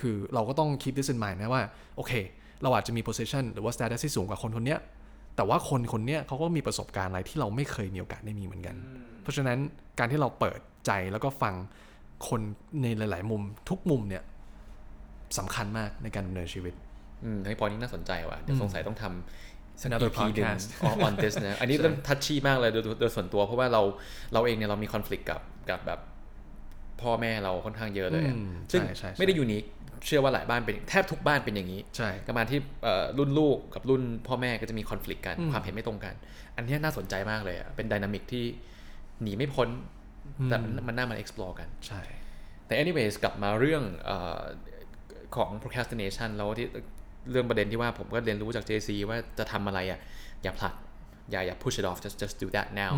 [0.00, 1.62] คือเราก็ต้อง keep this in mind นะว่า
[1.96, 2.12] โอเค
[2.62, 4.80] เราอาจจะมี position หรือว่า status ที่สูงกว่าคนคนเนี้ย
[5.36, 8.76] แต่ว่าคนคนเนี้ยเขาก็มีประสบการณ์อะไรที่เราไม่เคยมีโอกาสได้มีเหมือนกัน
[9.22, 9.58] เพราะฉะนั้น
[9.98, 11.54] การที่เราเปิดใจแล้วก็ฟัง
[12.28, 12.40] คน
[12.82, 14.22] ในหลาย ๆ มุมทุกมุมเนี่ย
[15.38, 16.74] สำคัญมากในการดำเนินชีวิต
[17.24, 23.82] อืมไอ้พอนี้น่าสนใจว่ะเดี๋ยวสงสัยต้องทำสัก Another EP หนึ่ง podcast on on this นะอันนี้เริ่มทัชชี่มากเลยโดยโดยโดยส่วนตัว เพราะว่าเรา
[24.32, 26.00] เราเองเนี่ยเรามีคอน FLICT กับกับแบบ
[27.02, 29.62] พ่อแม่เราค่อนข้างเยอะเลยอะอืมซึ่งใช่ใช่ใช่ไม่ได้ยูนิค
[30.06, 36.14] เชื่อว่าหลายบ้านเป็นแทบทุกบ้านเป็นอย่างนี้ใช่กับการที่เอ่อรุ่นลูกกับรุ่นพ่อแม่ก็จะมีคอน FLICT กันความเห็นไม่ตรงกัน
[36.56, 38.44] อันเนี้ยน่าสนใจมากเลยอะเป็นดินามิกที่
[39.22, 39.68] หนีไม่พ้น
[40.48, 42.00] แต่มันมันน่ามา explore กันใช่
[42.66, 44.40] แต่ anyways กลับมาเรื่องเออ
[45.36, 46.66] ของ procrastination แล้วที่
[47.30, 50.00] เรื่องประเด็นที่ว่าผมก็เรียนรู้จาก JC ว่าจะทำอะไรอะ
[50.42, 50.74] อย่าผลัด
[51.30, 52.92] อย่าอย่า push it off just just do that now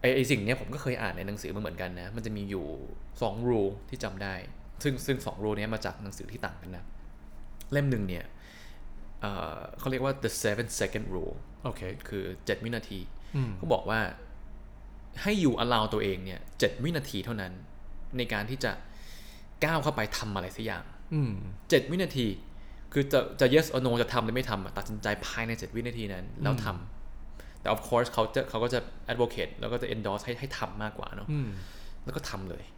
[0.00, 2.66] ไอไอสิ่งเนี้ยผมก็เคยอ่านในหนังสือมาเหมือนกันนะ มันจะมีอยู่
[3.10, 4.34] 2 rule ที่จำได้
[4.82, 6.84] ซึ่งซึ่งสอง rule เนี้ยมาจากหนังสือที่ต่างกันนะ
[7.72, 8.24] เล่มหนึ่งเนี่ย
[9.20, 13.00] เอ่อเขาเรียกว่า the seven second rule โอเคคือ 7 วินาที
[13.36, 14.00] อืมเขาบอกว่า
[15.22, 17.52] ให้อยู่ allow ตัวเองเนี่ยเจ็ดวินาทีเท่านั้น
[18.16, 18.72] ในการที่จะ
[19.64, 20.84] ก้าวเข้าไปทำอะไรสักอย่าง
[21.14, 21.32] อืม
[21.70, 22.26] เจ็ดวินาที
[22.92, 28.80] คือจะจะ yes or no จะทำหรือไม่ทำอะตัดสินใจภายในเจ็ดวินาทีนั้น แล้วทำแต่ of course เขาจะเขาก็จะ
[29.12, 31.48] advocate แล้วก็จะ endorse ให้ให้ทำมากกว่าเนาะอืม
[32.04, 32.75] แล้วก็ทำเลยอืม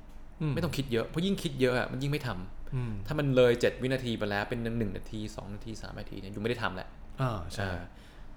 [0.54, 6.88] ไม่ต้องคิดเยอะเพราะยิ่งคิดเยอะอะมันยิ่งไม่ทำอืมถ้ามันเลยเจ็ดวินาทีไปแล้วเป็นหนึ่งนาทีสองนาทีสามนาทีเนี่ยยูไม่ได้ทำแหละ
[7.20, 7.82] อ่าใช่อ่า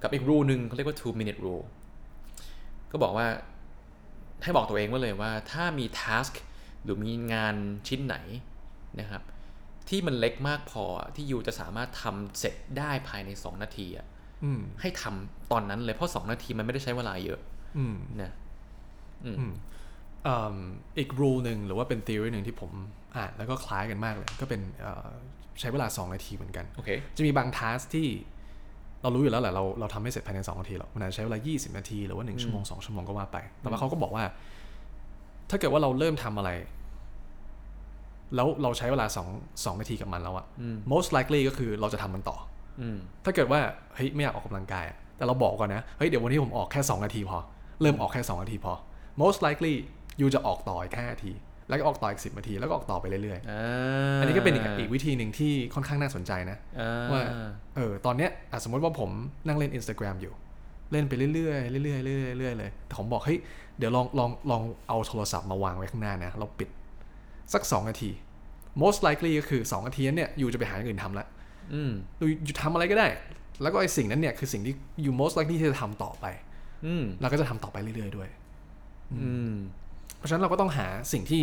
[0.01, 1.65] กับอีกรูหนึ่งเขาเรียกว่า two minute rule
[2.91, 3.27] ก็บอกว่า
[4.43, 6.33] ให้บอกตัวเองไว้เลยว่าถ้ามี task
[6.83, 7.55] หรือมีงาน
[7.87, 8.15] ชิ้นไหน
[8.99, 9.23] นะครับ
[9.89, 10.83] ที่มันเล็กมากพอ
[11.15, 14.05] ที่ยูจะสามารถทำเสร็จได้ภายใน 2 นาทีอะ
[14.43, 17.39] อืมให้ทำตอนนั้นเลยเพราะ 2 นาทีมันไม่ได้ใช้เวลาเยอะ
[17.77, 18.31] อืมนะ
[20.27, 20.57] อืมอืม
[20.99, 22.71] อีก rule หนึ่งหรือว่าเป็น theory หนึ่งที่ผม
[23.15, 25.10] อ่านแล้วก็คล้ายกันมากเลย ก็เป็นเอ่อ
[25.60, 28.07] ใช้เวลา 2 นาทีเหมือนกันโอเคจะมีบาง task ที่
[29.01, 34.23] เรารู้อยู่แล้วแหละเราเราทำไม่เสร็จภายใน 2 นาทีหรอกมันอาจจะใช้เวลา 20 นาที หรือว่า 1 ชั่วโมง 2 ชั่วโมงก็ว่าไป แต่ว่าเขาก็บอกว่า
[35.49, 36.49] ถ้าเกิดว่าเราเริ่มทำอะไร
[38.36, 39.05] แล้วเราใช้เวลา
[39.36, 40.45] 2 2นาทีกับมันแล้วอะ
[40.93, 42.38] most likely ก็คือเราจะทำมันต่อ
[42.81, 43.60] อืมถ้าเกิดว่า
[43.95, 47.38] เฮ้ยไม่อยากออกกำลังกายอะแต่เราบอกก่อนนะเฮ้ยเดี๋ยววันนี้ผมออกแค่ 2 นาทีพอ
[47.81, 48.73] เริ่มออกแค่ 2 นาทีพอ
[49.23, 49.75] most likely
[50.19, 51.34] ยูจะออกต่ออีก5นาที
[51.69, 57.21] แล้วก็ออกต่ออีก10นาที แล้วก็ออกต่อไปเรื่อยอ่าๆอันนี้ก็เป็นอีกอีกวิธีหนึ่งที่ค่อนข้างน่าสนใจนะอ่าว่า
[57.76, 59.10] เออตอนเนี้ยอะสมมติว่าผม
[59.47, 60.34] นั่งเล่น Instagram อยู่
[60.91, 63.39] เล่นไปเรื่อยๆเรื่อยๆเรื่อยๆเรื่อยๆเลยแต่ผมบอกเฮ้ย
[63.78, 66.69] เดี๋ยวลองลองลองเอาโทรศัพท์มาวางไว้ข้างหน้านะเราปิด
[67.54, 68.10] สัก 2 นาที
[68.84, 71.26] most likely ก็คือ 2 นาทีนั้นเนี่ยยูจะไปหาอย่างอื่นทำละ
[71.74, 73.08] อืมยูยูทำอะไรก็ได้
[73.62, 74.74] แล้วก็ไอ้สิ่งนั้นเนี่ยคือสิ่งที่
[75.06, 76.26] ยู most likely ที่จะทำต่อไป
[76.86, 78.30] อืมเราก็จะทำต่อไปเรื่อยๆด้วย
[79.13, 79.56] อืม
[80.21, 81.41] เพราะฉะนั้นเราก็ต้องหาสิ่งที่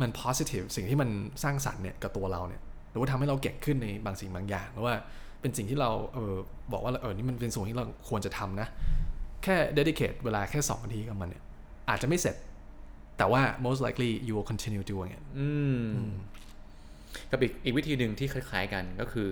[0.00, 1.10] มัน positive สิ่งที่มัน
[1.42, 4.94] สร้างสรรค์เนี่ยกับตัวเราเนี่ยหรือว่าทำให้เราเก่งขึ้นในบางสิ่งบางอย่างหรือว่า
[5.40, 6.34] เป็นสิ่งที่เราเออ
[6.72, 8.68] บอกว่าเออนี่มันเป็นส่วนที่เราควรจะทำนะ
[9.42, 11.42] แค่ dedicate เวลาแค่2นาทีกับมันเนี่ย
[11.90, 12.36] อาจจะไม่เสร็จ
[13.18, 15.22] แต่ว่า most likely you will continue doing it
[17.30, 19.28] กับอีกอีกวิธีหนึ่งที่คล้ายๆกันก็คือ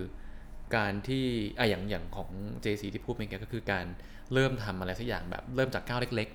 [0.75, 1.23] การที่
[1.59, 2.29] อะอย่างอย่างของ
[2.63, 3.85] JC ที่พูดเมื่อกี้ก็คือการ
[4.33, 6.29] เริ่มทำอะไรสักอย่างแบบเริ่มจากก้าวเล็ก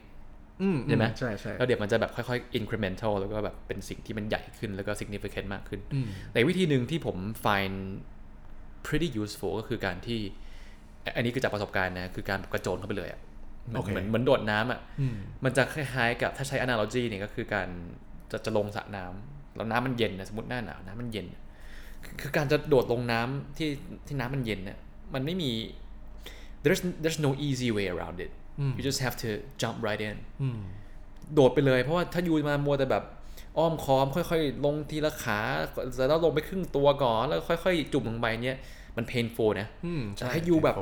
[0.88, 7.76] ใช่ไหมใช่ใช่ๆแล้วเดี๋ยวมันจะแบบค่อยๆ incremental แล้วก็แบบเป็นสิ่งที่มันใหญ่ขึ้นแล้วก็ significant มากขึ้นอืมแต่วิธีหนึ่งที่ผม find
[8.86, 10.20] pretty useful ก็คือการที่
[11.16, 13.20] อันนี้คือจากประสบการณ์นะ คือการกระโจนเข้าไปเลยอะ
[13.66, 17.68] เหมือนโอเคเหมือนเหมือนโดดน้ำอะอืมมันจะคล้ายๆกับถ้าใช้ analogy เนี่ยก็คือการ
[18.30, 21.26] จะจะลงสระน้ำแล้วน้ำมันเย็นนะสมมติหน้าหนาวน้ำมันเย็น
[22.04, 23.68] คือคือการจะโดดลงน้ำที่
[24.06, 24.78] ที่น้ำมันเย็นเนี่ย
[25.14, 25.50] มันไม่มี
[26.62, 28.32] there's there's no easy way around it
[28.76, 29.28] you just have to
[29.62, 30.60] jump right in อืม
[31.34, 33.04] โดดไปเลย เพราะว่าถ้ายูมามัวแต่แบบ
[33.58, 35.38] อ้อมค้อมค่อยๆ ลงทีละขา
[36.08, 38.58] แล้วลงไปครึ่งตัวก่อนแล้วค่อยๆ จุ่มลงไปเนี่ย
[38.96, 40.76] มัน painful นะอืมแต่ถ้ายูแบบ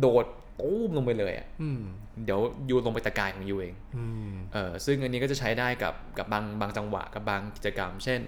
[0.00, 0.24] โดด
[0.60, 1.82] ตู้มลงไปเลยอะอืม
[2.24, 8.20] เดี๋ยวยูลงไปตะกายของยูเองอืมเออซึ่งอันนี้ก็จะใช้ได้กับกับบางบางจังหวะกับบางกิจกรรม เช่น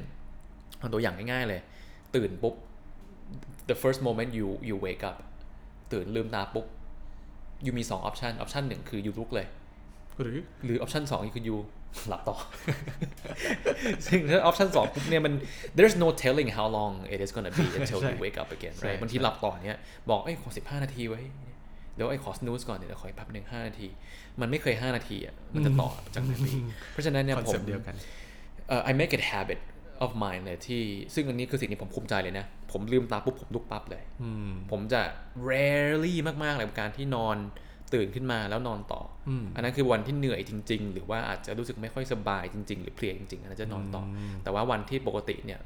[0.78, 1.60] เอาตัวอย่างง่ายๆเลย
[2.14, 2.54] ตื่นปุ๊บ
[3.70, 5.18] the first moment you you wake up
[5.92, 6.66] ตื่นลืมตาปุ๊บ
[7.66, 9.46] you มีสอง option option หนึ่งคือ you ลุกเลย
[10.20, 11.56] หรือหรือ option สองคือ you
[12.08, 12.36] หลับต่อ
[14.06, 15.34] ซึ่งถ้า option สองปุ๊บเนี่ยมัน
[15.76, 18.74] there's no telling how long it is gonna be until ใช่ you wake up again
[18.78, 19.78] ใช่ right บางทีหลับต่อเนี่ย
[20.10, 21.22] บอกเอ้ยขอสิบห้านาทีไว้
[21.94, 23.88] เดี๋ยวไอ้ขอ snooze ก่อนเดี๋ยวขออีกแป๊บหนึ่งห้านาที
[24.40, 27.94] มันไม่เคยห้านาทีอะมันจะต่อจากนั้นไปอีกเพราะฉะนั้นเนี่ยคอนผเซ็มปต์เดียวกัน
[28.68, 29.60] เอ่อ I make it habit
[30.04, 30.82] of mine เลยที่
[31.14, 35.00] ซึ่งอันนี้คือสิ่งที่ผมภูมิใจเลยนะ ผมลืมตาปุ๊บผมลุกปั๊บเลยอืมผมจะ
[35.48, 37.36] rarely มากๆเลยกับการที่นอน
[37.94, 45.60] ตื่นขึ้นมาแล้วนอนต่ออมอันนั้นคือวันที่เหนื่อยจริง ๆ หรือว่าอาจจะรู้สึกไม่ค่อยสบายจริง ๆ หรือเพลียจริงๆอันนั้นจะนอนต่ออแต่ว่าวันที่ปกติเนี่ย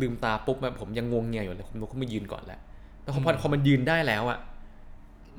[0.00, 2.60] ลืมตาปุ๊บอะผมยังงวงเงียอยู่เลยผมลุกขึ้นมายืนก่อนแล้ว
[3.02, 4.38] แล้วพอพอพอมันยืนได้แล้วอะ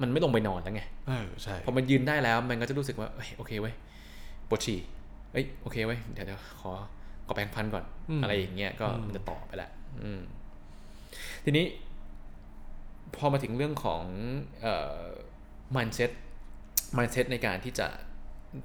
[0.02, 3.76] มันไม่ลงไปนอนแล้วไงเออใช่พอมันยืนได้แล้วมันก็จะรู้สึกว่าเอ้ยโอเคเว้ย
[4.50, 4.80] ปวดฉี่
[5.34, 6.72] เอ้ยโอเคเว้ยเดี๋ยวเดี๋ยวขอ
[7.26, 7.84] ขอแปรงฟันก่อน
[8.24, 9.70] อะไรอย่างเงี้ยก็มันจะต่อไปแหละ
[10.04, 10.22] อืม
[11.46, 11.66] ทีนี้
[13.16, 14.04] พอมาถึงเรื่องของ
[14.62, 15.04] เอ่อ
[15.76, 16.12] mindset
[16.98, 17.88] mindset ในการที่จะ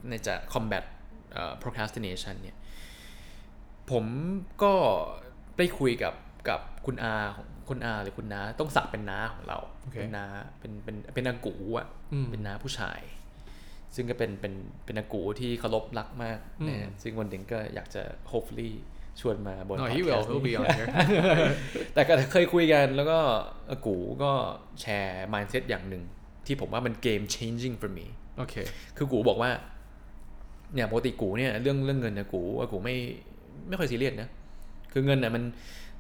[0.09, 0.85] ในจะ combat
[1.33, 2.57] เอ่อ procrastination เนี่ย
[3.91, 4.05] ผม
[4.63, 4.75] ก็
[5.59, 6.15] ได้คุยกับ
[6.49, 10.27] กับคุณอาของคุณอาหรือคุณน้าต้องสักเป็นน้าของเราโอเคเป็นน้า
[10.59, 13.01] เป็นเป็นเป็นอากูอะอืมเป็นน้าผู้ชาย
[13.95, 14.55] ซึ่งก็เป็นเป็น
[14.85, 18.03] เป็นอากูที่เคารพรักมากนะฮะซึ่งวันหนึ่งก็อยากจะ
[18.33, 18.73] hopefully
[19.21, 20.89] ชวนมาบน no he will podcast he'll นี้ be on here
[21.95, 23.19] แต่ก็เคยคุยกันแล้วก็
[23.71, 24.33] อากูก็
[24.81, 26.03] แชร์ mindset อย่างหนึ่ง
[26.47, 28.07] ที่ผมว่ามัน game changing for me
[28.39, 28.55] โอเค
[28.97, 29.51] คือกูบอกว่า
[30.75, 32.97] เนี่ยปกติกูเนี่ยเรื่องเรื่องเงินนะกูว่ากูไม่
[33.69, 34.29] ไม่ค่อยซีเรียสนะ
[34.93, 35.43] คือเงินน่ะมัน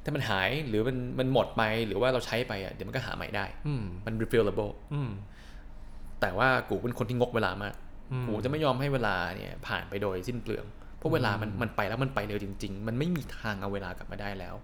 [0.04, 5.10] ถ้ามันหายหรือมันมันหมดไปหรือว่าเราใช้ไปอะเดี๋ยวมันก็หาใหม่ได้อืมมัน refillable อืม
[6.20, 7.74] แต่ว่ากูเป็นคนที่งกเวลามาก
[8.12, 14.54] อืมกูจะไม่ยอมให้เวลาเนี่ยผ่านไปโดยสิ้นเปลืองเพ ราะเวลามันมันไปแล้วมันไปเร็วจริง ๆ มันไม่มีทางเอาเวลากลับมาได้แล้ว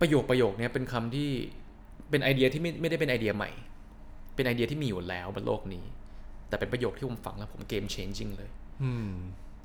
[0.00, 1.30] ประโยคประโยคเนี้ยเป็นคำที่
[2.10, 3.50] เป็นไอเดียที่ไม่ไม่ได้เป็นไอเดียใหม่
[4.34, 5.84] เป็นไอเดียที่มีอยู่แล้วบนโลกนี้
[6.48, 8.50] แต่เป็นประโยคที่ผมฟังแล้วผม game changing เลย
[8.82, 9.10] อืม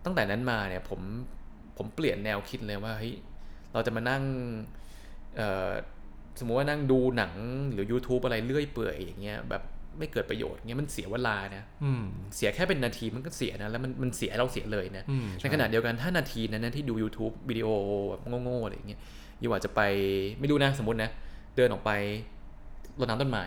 [0.05, 1.01] ตั้งแต่นั้นมาเนี่ยผม
[1.77, 3.15] ผมเปลี่ยนแนวคิดเลยว่าเฮ้ย
[3.73, 4.23] เราจะมานั่ง
[5.35, 5.69] เอ่อ
[6.39, 7.33] สมมุติว่านั่งดูหนัง
[7.71, 9.63] หรือ YouTube อะไรเลื่อยเปื่อยอย่างเงี้ยแบบ
[9.99, 12.03] ไม่เกิดประโยชน์เงี้ยมันเสียเวลานะอืม
[12.35, 17.67] เสียแค่เป็นนาทีมันก็เสียนะแล้วมันมันเสียให้เราเสียเลยนะอืมใช่ในขณะเดียวกันถ้านาทีนั้นนะที่ดู YouTube วิดีโอ
[18.09, 18.99] แบบโง่ๆอะไรอย่างเงี้ย
[19.41, 19.81] อยู่อาจจะไป
[20.39, 21.09] ไม่รู้นะสมมตินะ
[21.55, 21.91] เดินออกไป
[22.99, 23.45] รดน้ำต้นไม้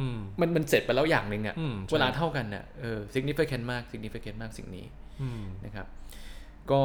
[0.00, 4.86] อืมมันมันเสร็จไปแล้วอย่างหนึ่งอะอืมใช่เวลาเท่ากันน่ะเออ significant มาก significant มากสิ่งนี้
[5.22, 5.86] อืมนะครับ
[6.70, 6.82] ก็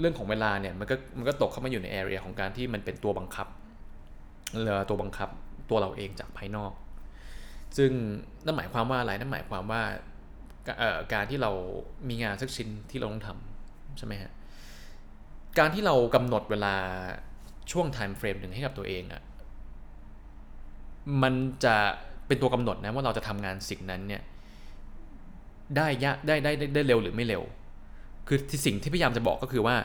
[0.00, 3.46] เรื่องของเวลาเนี่ยมันก็มันก็ตกเข้ามาอยู่ใน area ของการที่มันเป็นตัวบังคับ
[4.62, 5.28] เรือตัวบังคับ
[5.70, 6.72] ตัวเราเองจากภายนอก
[7.76, 7.90] ซึ่ง
[8.44, 9.82] นั่นหมายความว่าอะไรนั่นหมายความว่า
[11.12, 11.50] การที่เรา
[12.08, 14.32] มีงานสักชิ้นที่เราต้องทำใช่ไหมฮะ
[15.58, 16.74] การที่เรากำหนดเวลา
[17.70, 19.22] ช่วง time frame หนึ่งให้กับตัวเองอะ
[21.22, 21.76] มันจะ
[22.26, 24.22] เป็นตัวกำหนดนะว่าเราจะทำงานสิ่งนั้นเนี่ย
[25.76, 27.42] ได้ยะได้ได้ได้ได้เร็วหรือไม่เร็ว
[28.28, 29.76] คือที่สิ่งที่พยายามจะบอกก็คือว่า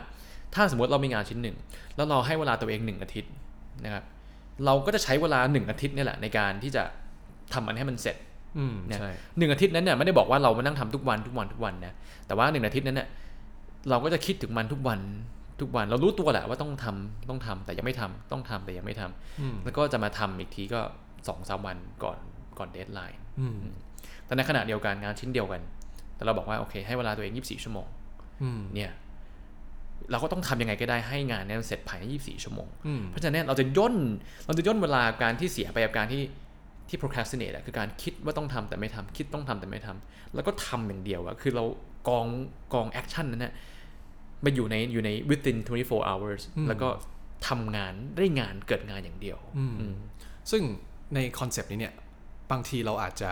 [0.54, 1.56] ถ้าสมมติเรามีงานชิ้นหนึ่ง
[1.96, 3.32] แล้วเราให้เวลาตัวเองหนึ่งอาทิตย์
[3.84, 4.04] นะครับ
[4.64, 6.84] เราก็จะใช้เวลาหนึ่งอาทิตย์นี่แหละในการที่จะ
[7.52, 8.16] ทำมันให้มันเสร็จ
[8.58, 11.94] อืมเนี่ยใช่หนึ่งอาทิตย์นั้นเนี่ยไม่ได้บอกว่าเรามานั่งทำทุกวันทุกวันทุกวันนะ
[12.26, 13.08] แต่ว่าหนึ่งอาทิตย์นั้นเนี่ย
[13.90, 15.00] เราก็จะคิดถึงมันทุกวัน
[15.60, 20.80] ทุกวันเรารู้ตัวแหละว่าต้องทำต้องทำแต่ยังไม่ทำต้องทำแต่ยังไม่ทำอืมแล้วก็จะมาทำอีกทีก็
[21.28, 22.18] สองสามวันก่อน
[22.58, 23.56] ก่อน deadline อืม
[24.26, 25.60] แต่ในขณะเดียวกันงานชิ้นเดียวกัน
[26.16, 27.86] แต่เราบอกว่าโอเคให้เวลาตัวเอง24ชั่วโมง
[28.42, 28.90] อืมเนี่ย
[30.10, 33.96] เราก็ต้องทำยังไงก็ได้ให้งานเนี้ยเสร็จภายใน 24 ชั่วโมงอืมเพราะฉะนั้นเราจะย่น
[34.46, 36.22] เราจะย่นเวลาการที่เสียไปกับการที่
[36.88, 41.64] ที่ procrastinate อะคือการคิดว่าต้องทำแต่ไม่ทำคิดต้องทำแต่ไม่ทำแล้วก็ทำอย่างเดียวอะคือเรา
[42.08, 42.26] กอง
[42.74, 43.52] กอง action นั้นนะ
[44.44, 46.88] มาอยู่ในอยู่ใน within 24 hours อืมแล้วก็
[47.48, 49.74] ทำงานได้งานเกิดงานอย่างเดียวอืม
[50.50, 50.62] ซึ่ง
[51.14, 51.94] ในคอนเซปต์นี้เนี่ย
[52.50, 53.30] บางทีเราอาจจะ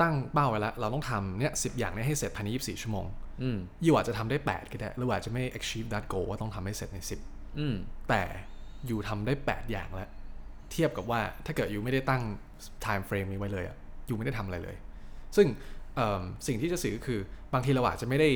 [0.00, 3.06] ตั้งเป้าไว้แล้ว เราต้องทำเนี่ยสิอย่างเนี้ให้เสร็จภายใน 24 ชั่วโมง
[3.42, 7.74] อืมอยู่อาจจะทำได้ 8 ก็ได้ หรืออาจจะไม่ achieve that goal ว่าต้องทำให้เสร็จใน 10อืม
[8.08, 8.22] แต่
[8.86, 10.08] อยู่ทำได้ 8 อย่างแล้ว
[10.72, 12.22] เทียบกับว่าถ้าเกิดอยู่ไม่ได้ตั้ง
[12.86, 14.76] time frame นี้ไว้เลยอะอยู่ไม่ได้ทำอะไรเลย
[15.36, 15.46] ซึ่ง
[15.96, 17.18] เอิ่มสิ่งที่จะสื่อก็คือ
[17.52, 18.30] บางทีเราอาจจะไม่ได้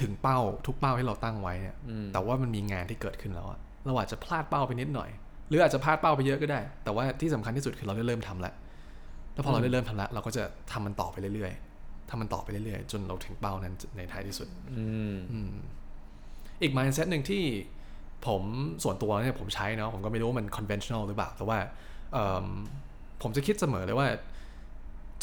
[0.00, 5.10] ถึงเป้าทุกเป้าที่เราตั้งไว้เนี่ยอืมแต่ว่ามันมีงานที่เกิดขึ้นแล้วอะเราอาจจะพลาดเป้าไปนิดหน่อย
[5.48, 8.54] หรืออาจจะพลาดเป้าไปเยอะก็ได้ แต่ว่าที่สำคัญที่สุดคือเราได้เริ่มทำแล้ว
[9.34, 15.52] แล้วพอเราได้เริ่มทำแล้วเราก็จะทำมันต่อไปเรื่อยๆทำมันต่อไปเรื่อยๆ จนเราถึงเป้านั้นในท้ายที่สุดอืมอืม
[16.62, 17.42] อีก mindset หนึ่งที่
[18.26, 18.42] ผม
[18.82, 21.58] ส่วนตัวเนี่ยผมใช้เนาะผมก็ไม่รู้ว่ามัน conventional หรือเปล่า แต่ว่า
[22.12, 22.46] เอิ่ม
[23.22, 24.08] ผมจะคิดเสมอเลยว่า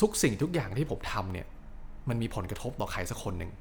[0.01, 1.47] ทุกสิ่งทุกอย่างที่ผมทำเนี่ย
[2.09, 3.51] มันมีผลกระทบต่อใครสักคนหนึ่ง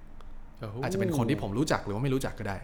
[0.82, 2.56] อาจจะเป็นคนที่ผมรู้จักหรือว่าไม่รู้จักก็ได้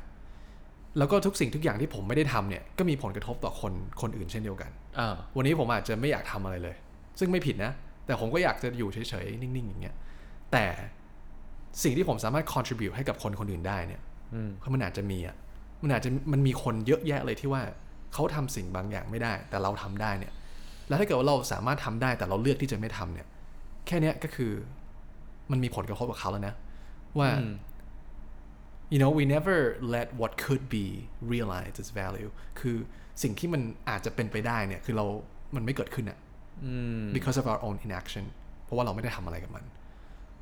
[0.99, 6.77] แล้วก็ทุกสิ่งทุกอย่างที่ผมไม่ได้ทำเนี่ย ก็มีผลกระทบต่อคนคนอื่นเช่นเดียวกันอ่าวันนี้ผมอาจจะไม่อยากทำอะไรเลย
[7.19, 7.73] ซึ่งไม่ผิดนะ
[8.07, 9.97] แต่ผมก็อยากจะอยู่เฉยๆ นิ่งๆ อย่างเงี้ย
[10.53, 10.65] แต่
[11.83, 14.01] สิ่งที่ผมสามารถ contribute ให้กับคนคนอื่นได้เนี่ย
[14.35, 15.37] อืมมันอาจจะมีอะ
[15.83, 17.63] มันอาจจะมันมีคนเยอะแยะเลยที่ว่า
[18.15, 20.33] เขาทำสิ่งบางอย่างไม่ได้ แต่เราทำได้เนี่ย
[20.91, 23.29] แล้วถ้าเกิดว่าเราสามารถทำได้แต่เราเลือกที่จะไม่ทำเนี่ย
[23.87, 24.53] แค่เนี้ยก็คือ
[25.51, 26.55] มันมีผลกระทบกับเขาแล้วนะ
[27.19, 27.55] ว่าอืม
[28.93, 29.59] you know we never
[29.95, 30.87] let what could be
[31.33, 32.77] realize its value คือ
[33.23, 35.07] สิ่งที่มันอาจจะเป็นไปได้เนี่ย คือเรา
[35.57, 36.19] มันไม่เกิดขึ้นอะ
[36.65, 38.25] อืม because of our own inaction
[38.65, 39.65] เพราะว่าเราไม่ได้ทำอะไรกับมัน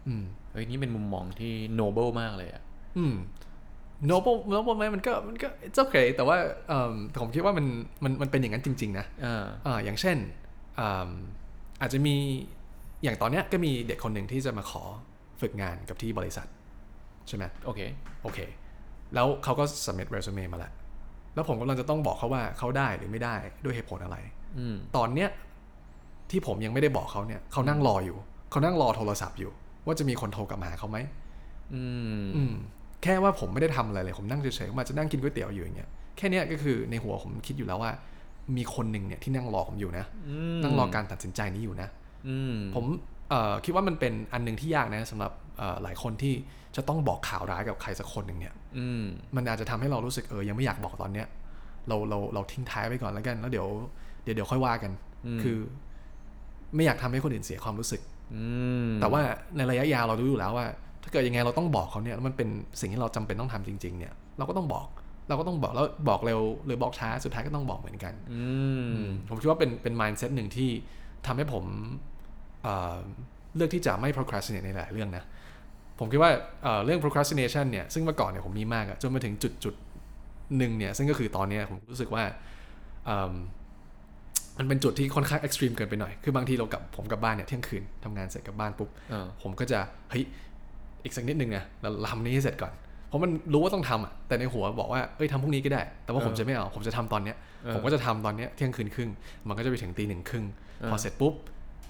[0.07, 2.63] อืมเฮ้ยนี่เป็นมุมมองที่ noble มากเลยอะ
[2.99, 3.15] อืม
[4.11, 6.37] noble noble ไหมมันก็มันก็ it's okay แต่ว่า
[6.69, 7.67] เอิ่มผมคิดว่ามัน
[8.05, 10.17] มันมันเป็นอย่างนั้นจริง ๆ นะอ่าอ่าอย่างเช่น
[10.79, 11.11] อ่า
[11.81, 12.15] อาจจะมี
[13.03, 14.83] อย่างตอนเนี้ยก็มีเด็กคนหนึ่งที่จะมาขอ
[15.41, 16.47] ฝึกงานกับที่บริษัท
[17.29, 17.81] ใช่ไหมโอเค
[18.23, 18.39] โอเค
[19.15, 20.73] แล้วเขาก็ submit resume มาแล้ว
[21.35, 23.35] แล้วผมกำลังจะต้องบอกเขาว่าเขาได้หรือไม่ได้
[23.65, 24.17] ด้วยเหตุผลอะไร
[24.59, 25.31] อืมตอนเนี้ย
[26.31, 28.19] ที่ผมยังไม่ได้บอกเขาเนี่ยเขานั่งรออยู่
[28.51, 29.51] เขานั่งรอโทรศัพท์อยู่
[29.87, 30.99] ว่าจะมีคนโทรกลับมาหาเขาไหม
[31.75, 31.83] อื
[32.23, 32.55] มอืม
[33.03, 37.93] แค่ว่าผมไม่ได้ทำอะไรเลย ผมนั่งเฉยๆผมอาจจะนั่งกินก๋วยเตี๋ยวอยู่อย่างเงี้ยแค่เนี้ยก็คือในหัวผมคิดอยู่แล้วว่า
[38.57, 40.05] มีคนหนึ่งเนี่ยที่นั่งรอผมอยู่นะ
[40.63, 41.89] นั่งรอการตัดสินใจนี้อยู่นะ
[42.29, 42.85] อืมผม
[43.31, 46.35] เอ่อคิดว่ามันเป็นอันหนึ่งที่ยากนะสำหรับเอ่อหลายคนที่
[46.77, 49.03] จะต้องบอกข่าวร้ายกับใครสักคนหนึ่งเนี่ยอืม
[49.37, 51.27] มันอาจจะทำให้เรารู้สึกเออยังไม่อยากบอกตอนเนี้ย
[51.89, 53.67] เราเราเราทิ้งท้ายไปก่อนแล้วกัน แล้วเดี๋ยว
[54.23, 54.93] เดี๋ยวเดี๋ยวค่อยว่ากัน
[55.27, 55.59] อืมคือ
[56.75, 58.01] ไม่อยากทำให้คนอื่นเสียความรู้สึก
[58.35, 58.45] อื
[58.87, 59.21] มแต่ว่า
[59.57, 60.67] ในระยะยาวเรารู้อยู่แล้วว่า
[61.09, 62.49] ถ้าเกิดยังไงเราต้องบอกเขาเนี่ยแล้วมันเป็น
[62.81, 64.87] สิ่งที่เราจำเป็นต้องทำจริง ๆ เนี่ย เราก็ต้องบอก
[65.29, 68.43] เราก็ต้องบอกแล้วบอกเร็วหรือบอกช้าสุดท้ายก็ต้องบอกเหมือนกันอื
[68.97, 70.71] มผมคิดว่าเป็นเป็น mindset หนึ่งที่
[71.27, 71.65] ทำให้ผม
[72.63, 72.97] เอ่อ
[73.57, 75.25] เลือกที่จะไม่ procrastinate ในหลายเรื่องนะ
[75.99, 76.31] ผมคิดว่า
[76.63, 79.75] เอ่อเรื่อง procrastination เนี่ยซึ่งเมื่อก่อนเนี่ยผมมีมากอะจนมาถึงจุดจุด
[80.57, 82.23] หนึ่งเนี่ยซึ่งก็คือตอนเนี้ยผมรู้สึกว่า
[83.07, 83.35] เอิ่ม
[84.59, 89.79] มันเป็นจุดที่ค่อนข้าง extreme เกินไปหน่อย คือบางทีเรากลับผมกลับบ้านเนี่ยเที่ยงคืนทำงานเสร็จกลับบ้านปุ๊บเออผมก็จะ
[90.11, 90.25] เฮ้ย
[91.05, 92.73] อีกสักนิดนึงนะเราทำนี้ให้เสร็จก่อน
[93.09, 99.11] เพราะมันรู้ว่าต้องทำอะแต่ในหัวบอกว่าเอ้ยทำพรุ่งนี้ก็ได้ แต่ว่าผมเออจะไม่เอาผมจะทำตอนเนี้ยเออผมก็จะทำตอนเนี้ยเที่ยงคืนครึ่ง
[99.49, 100.45] มันก็จะไปถึงตีหนึ่งครึ่ง
[100.81, 101.35] เออพอเสร็จปุ๊บ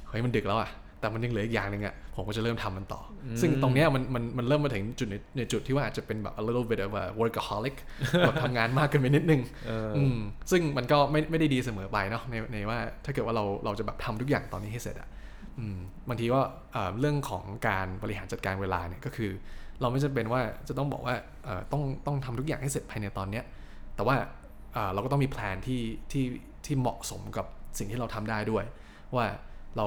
[0.09, 7.77] เฮ้ยมันดึกแล้วอะแต่มันยังเหลืออีกอย่างหนึ่งอะผมก็จะเริ่มทำมันต่ออมซึ่งตรงเนี้ยมันมันมันเริ่มมาถึงจุดในในจุดที่ว่าอาจจะเป็นแบบ a little bit of a workaholic
[8.21, 10.17] แบบทำงานมากเกินไปนิดนึงเอออืม
[10.51, 15.18] ซึ่งมันก็ไม่ไม่ได้ดีเสมอไปเนาะในในว่าถ้าเกิดว่าเราเราจะแบบทำทุกอย่างตอนนี้ให้เสร็จอะอืม
[16.09, 16.43] บางทีว่า
[16.73, 19.31] เอ่อเรื่องของการบริหารจัดการเวลาเนี่ยก็คือ
[19.81, 23.45] เราไม่จำเป็นว่าจะต้องบอกว่าเอ่อต้องต้องทำทุกอย่างให้เสร็จภายในตอนเนี้ย
[23.97, 24.17] แต่ว่า
[24.73, 26.25] เอ่อเราก็ต้องมีแพลนที่ที่
[26.67, 27.47] ที่เหมาะสมกับ
[27.79, 28.65] สิ่งที่เราทำได้ด้วย
[29.15, 29.27] ว่า
[29.77, 29.87] เรา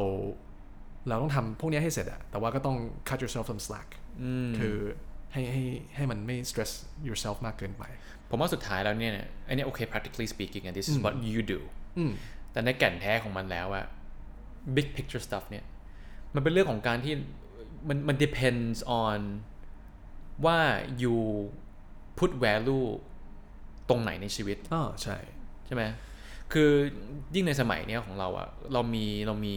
[1.07, 3.89] เราต้องทำพวกเนี้ยให้เสร็จอะแต่ว่าก็ต้อง cut yourself some slack
[4.21, 4.77] อืมคือ
[5.34, 5.63] ให้ให้
[5.95, 6.71] ให้มันไม่ stress
[7.07, 7.84] yourself มากเกินไป
[8.29, 9.13] ผมว่าสุดท้ายแล้วเนี่ย
[9.47, 11.60] อันนี้โอเค practically speaking and this is what you do
[11.97, 12.12] อืม
[12.51, 13.86] แต่ในแก่นแท้ของมันแล้วอะ
[14.76, 15.65] big picture stuff เนี่ย
[16.36, 17.13] มันเป็นเรื่องของการที่
[17.88, 19.19] มันมัน depends on
[20.45, 20.60] ว่า
[21.02, 21.15] you
[22.19, 22.88] put value
[23.89, 25.17] ตรงไหนในชีวิตอ๋อใช่
[25.65, 25.84] ใช่ไหม
[26.54, 26.71] คือ
[27.36, 29.56] ยิ่งในสมัยเนี้ยของเราอะเรามีเรามี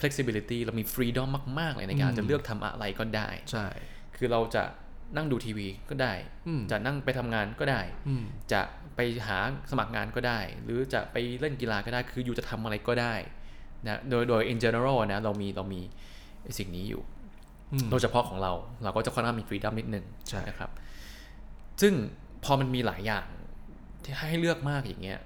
[0.00, 1.28] flexibility เรามี freedom
[1.60, 3.66] มาก ๆ เลยในการอืมจะเลือกทำอะไรก็ได้ ใช่
[4.16, 4.64] คือเราจะ
[5.16, 6.12] นั่งดูทีวีก็ได้
[6.46, 8.60] อืมจะนั่งไปทำงานก็ได้อืมจะ
[8.96, 9.38] ไปหา
[9.70, 13.14] สมัครงานก็ได้ หรือจะไปเล่นกีฬาก็ได้ คืออยู่จะทำอะไรก็ได้
[13.86, 15.80] นะโดยโดย in general นะเรามีเรามี
[16.42, 17.02] ไอ้สิ่งนี้อยู่
[17.72, 18.52] อืมโดยเฉพาะของเรา
[18.84, 20.70] เราก็จะค่อนข้างมี freedom นิดนึงใช่นะครับ
[21.80, 21.92] ซึ่ง
[22.44, 23.26] พอมันมีหลายอย่าง
[24.04, 25.18] ที่ให้เลือกมากอย่างเงี้ย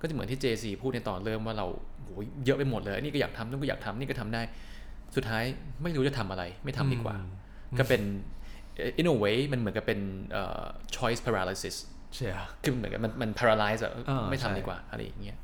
[0.00, 1.66] ก็จะเหมือนที่ JC พูดในตอนเริ่มว่าเรา
[2.02, 2.08] โห
[2.44, 4.42] เยอะไปหมดเลยอันนี่ก็อยากทำนั่นก็อยากทำนี่ก็ทำได้
[5.16, 5.44] สุดท้าย
[5.82, 7.16] ไม่รู้จะทำอะไร ไม่ทำดีกว่า
[7.78, 8.02] ก็เป็น
[9.00, 10.00] in a way มันเหมือนกับเป็น
[10.32, 10.64] เอ่อ
[10.96, 11.76] choice paralysis
[12.14, 15.36] เชียคือเหมือนกับมันมัน paralyze อะอ่าไม่ใช่ทำดีกว่าอะไรอย่างเงี้ย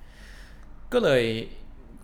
[0.93, 1.25] ก็เลย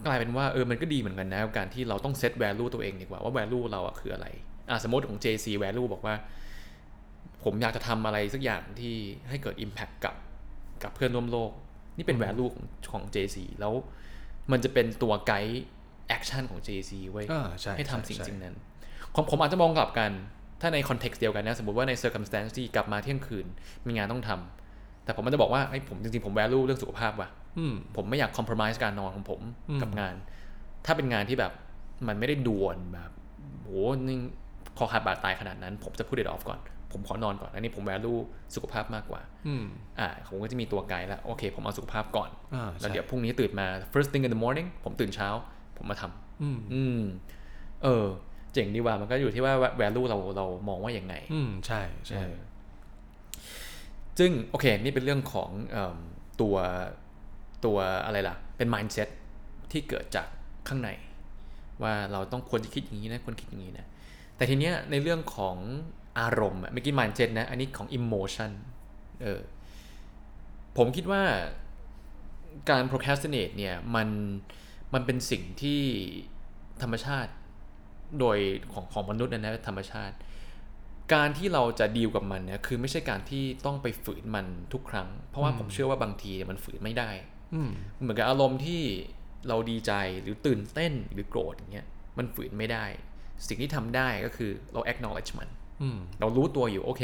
[0.06, 4.26] กลายเป็นว่าเออมันก็ดีเหมือนกันนะกับการที่เราต้อง set value ตัวเองดีกว่าว่า value เราอะคืออะไร
[4.70, 6.14] อะสมมติของ JC value บอกว่า
[7.44, 8.94] ผมอยากจะทำอะไรสักอย่างที่
[9.28, 10.14] ให้เกิด impact กับ
[10.82, 11.50] กับเพื่อนร่วมโลก
[11.96, 13.72] นี่เป็น value ของของ JC แล้ว
[14.52, 15.64] มันจะเป็นตัวไกด์
[16.16, 18.54] action ของ JC ไว้ยอ่าใช่ให้ทำสิ่งใช่สิ่งนั้น
[19.14, 20.10] ของผมอาจจะมองกลับกัน
[20.60, 23.46] ถ้าในคอนเท็กซ์เดียวกันนะ สมมติว่าใน circumstance ที่กลับมาเที่ยงคืน
[23.86, 27.39] มีงานต้องทำแต่ผมมันจะบอกว่าไอ้ยผมจริงๆผม value เรื่องสุขภาพว่ะอืม
[27.96, 30.14] ผมไม่อยาก compromise การนอนของผมอืมกับงาน
[30.86, 31.52] ถ้าเป็นงานที่แบบ
[32.08, 33.10] มันไม่ได้ด่วนแบบ
[33.62, 33.70] โห
[34.08, 34.18] นี่
[34.78, 36.60] คอขาดบาดตายขนาดนั้น ผมจะ put it off ก่อน
[36.92, 38.18] ผมขอนอนก่อน อันนี้ผม value
[38.54, 39.64] สุขภาพมากกว่าอืม
[40.00, 45.28] อ่า ผมก็จะมีตัวไกด์แล้วโอเค ผมเอาสุขภาพก่อนอ่าแล้วใช่เดี๋ยวพรุ่งนี้ตื่นมา first thing in the morning ผมตื่นเช้า
[45.76, 47.02] ผมมาทำอืมอืม
[47.84, 48.06] เออ
[48.54, 52.34] เจ๋งดีว่ามันก็อยู่ที่ว่า value เราเรามองว่าอย่างไง อืมใช่ใช่เออ
[54.18, 55.96] ซึ่งโอเค นี่เป็นเรื่องของเอม
[56.40, 56.54] ตัว
[57.64, 59.08] ตัวอะไรล่ะ เป็น mindset
[59.72, 60.26] ที่เกิดจาก
[60.68, 60.90] ข้างใน
[61.82, 63.86] ว่าเราต้องควรจะคิดอย่างนี้นะควรคิดอย่างนี้นะ
[64.36, 65.56] แต่ทีเนี้ยในเรื่องของ
[66.20, 68.50] อารมณ์อะเมื่อกี้ mindset นะ อันนี้ของ emotion
[69.22, 69.40] เออ
[70.76, 71.22] ผมคิดว่า
[72.70, 74.08] การ procrastinate เนี่ยมัน
[74.94, 75.80] มันเป็นสิ่งที่
[76.82, 77.32] ธรรมชาติ
[78.20, 78.38] โดย
[78.72, 80.16] ของของมนุษย์นะนะธรรมชาติ
[81.14, 87.10] การที่เราจะดีลกับมันเนี่ยคือไม่ใช่การที่ต้องไปฝืนมันทุกครั้ง เพราะว่าผมเชื่อว่าบางทีมันฝืนไม่ได้
[88.00, 88.82] เหมือนกับอารมณ์ที่
[89.48, 91.86] เราดีใจหรือตื่นเต้นหรือโกรธอย่างเงี้ย
[92.18, 92.84] มันฝืนไม่ได้
[93.48, 95.48] สิ่งที่ทำได้ก็คือเรา acknowledge มัน
[95.82, 97.02] อืมเรารู้ตัวอยู่โอเค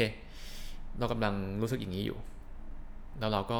[0.99, 2.17] เรากำลังรู้สึกอย่างนี้อยู่
[3.19, 3.59] แล้วเราก็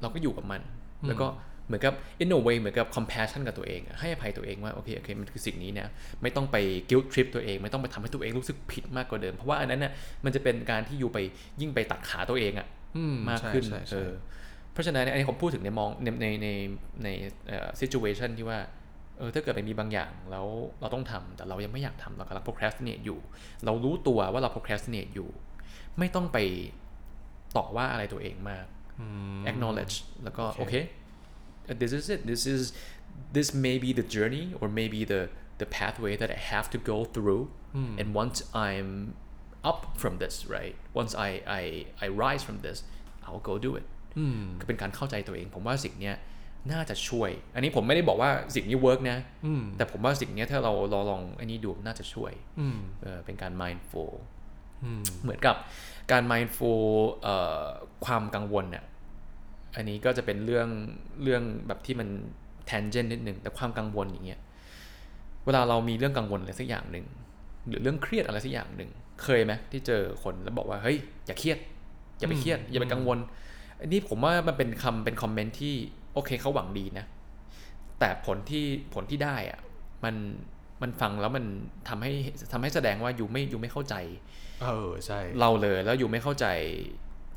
[0.00, 0.60] เราก็อยู่กับมัน
[1.08, 1.28] แล้วก็
[1.66, 5.88] เหมือนกับ in a way เหมือนกับ compassion กับตัวเองอะให้อภัยตัวเองว่าโอเคโอเคมันคือสิ่งนี้นะ
[6.22, 6.56] ไม่ต้องไป
[6.90, 9.92] guilt trip ตัวเอง ไม่ต้องไปทำให้ตัวเองรู้สึกผิดมากกว่าเดิม เพราะว่าอันนั้นน่ะ
[10.24, 11.18] มันจะเป็นการที่อยู่ไป
[11.60, 14.10] ยิ่งไปตัดขาตัวเองอะอืมมากขึ้นใช่เอใช่อ
[14.72, 16.48] เพราะฉะนั้นเนี่ยอันนี้ผมพูดถึงในมองในในใน
[17.04, 17.08] ใน
[17.48, 18.58] เอ่อ situation ที่ว่า
[19.18, 20.46] เออถ้าเกิดมันมีบางอย่างแล้ว
[20.80, 23.18] เราต้องทำแต่เรายังไม่อยากทำเรากำลัง procrastinate อยู่
[23.64, 25.30] เรารู้ตัวว่าเรา procrastinate อยู่
[25.98, 26.38] ไม่ต้องไป
[27.56, 28.66] ต่อว่าอะไรตัวเองมาก
[29.00, 29.06] อื
[29.38, 30.74] ม acknowledge แล้วก็โอโอเค
[31.66, 32.62] เค this is it this is
[33.36, 35.22] this may be the journey or maybe the
[35.60, 37.44] the pathway that I have to go through
[38.00, 38.90] and once I'm
[39.70, 41.30] up from this right once I
[41.60, 41.62] I
[42.04, 42.78] I rise from this
[43.26, 43.86] I'll go do it
[44.18, 46.16] อืมก็เป็นการเข้าใจตัวเอง ผมว่าสิ่งเนี้ย
[46.72, 54.12] น่าจะช่วย อันนี้ผมไม่ได้บอกว่าสิ่งนี้ work นะอืมแต่ผมว่าสิ่งเนี้ยถ้าเราเราลองอันนี้ดูน่าจะช่วยอืมเออเป็นการ mindful
[54.84, 55.56] อืมเหมือนกับ
[56.12, 56.82] การ mindful
[57.22, 57.64] เอ่อ
[58.04, 58.84] ความกังวลเนี่ย
[59.76, 60.68] อันนี้ก็จะเป็นเรื่อง
[61.22, 62.08] เรื่องแบบที่มัน
[62.68, 64.40] tangent นิดหนึ่งแต่ความกังวลอย่างเงี้ย
[65.44, 67.06] เวลาเรามีเรื่องกังวลอะไรสักอย่างหนึ่ง
[67.68, 68.90] หรือเรื่องเครียดอะไรสักอย่างหนึ่ง
[69.22, 71.58] เคยไหมที่เจอคนแล้วบอกว่าเฮ้ยอย่าเครียด
[72.18, 73.18] อย่าไปเครียด อย่าไปกังวล
[73.82, 75.74] อันนี้ผมว่ามันเป็นคำเป็นคอมเมนต์ที่
[76.14, 77.06] โอเคเขาหวังดีนะ
[77.98, 78.64] แต่ผลที่
[78.94, 79.60] ผลที่ได้อะ
[80.04, 80.14] มัน
[80.82, 81.44] มันฟังแล้วมัน
[81.88, 82.12] ทำให้
[82.52, 83.94] ทำให้แสดงว่าอยู่ไม่อยู่ไม่เข้าใจ
[84.62, 86.46] เออใช่เราเลยแล้วอยู่ไม่เข้าใจ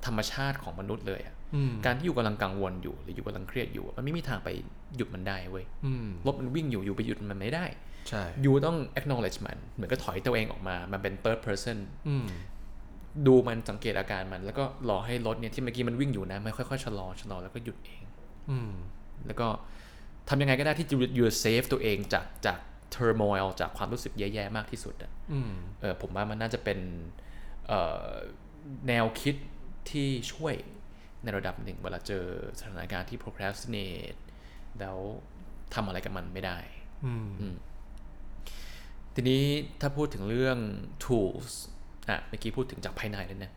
[0.06, 4.50] ธรรมชาติของมนุษย์เลยอะอืมการที่อยู่กำลังกังวลอยู่หรืออยู่กำลังเครียดอยู่ มันไม่มีทางไป
[4.98, 7.66] หยุดมันได้เว้ยอืมรถมันวิ่งอยู่อยู่ไปหยุดมันไม่ได้
[8.10, 11.78] ใช่ อยู่ต้อง acknowledge มัน เหมือนก็ถอยตัวเองออกมา มันเป็น third person
[12.08, 12.26] อืม
[13.28, 18.04] ดูมันสังเกตอาการมัน แล้วก็รอให้รถเนี่ยที่เมื่อกี้มันวิ่งอยู่นะมันค่อยๆชะลอชะลอแล้วก็หยุดเอง
[18.50, 18.72] อืม
[19.26, 19.48] แล้วก็
[20.30, 22.60] ทำยังไงก็ได้ที่จะ you save ตัวเองจากจาก
[22.96, 26.80] turmoil จากความรู้สึกแย่ๆมากที่สุดอะอืมเออผมว่ามันน่าจะเป็น
[27.68, 28.10] เอ่อ
[28.88, 29.36] แนวคิด
[29.90, 30.56] ที่ช่วย
[31.24, 32.26] ในระดับหนึ่งเวลาเจอ
[32.60, 34.20] สถานการณ์ที่ procrastinate
[34.80, 34.98] แล้ว
[35.74, 36.58] ทำอะไรกับมันไม่ได้
[37.06, 37.14] อื
[37.54, 37.56] ม
[39.14, 39.44] ทีนี้
[39.82, 40.58] ถ้าพูดถึงเรื่อง
[41.04, 41.52] tools
[42.10, 43.52] อะเมื่อกี้พูดถึงจากภายในแล้วนะ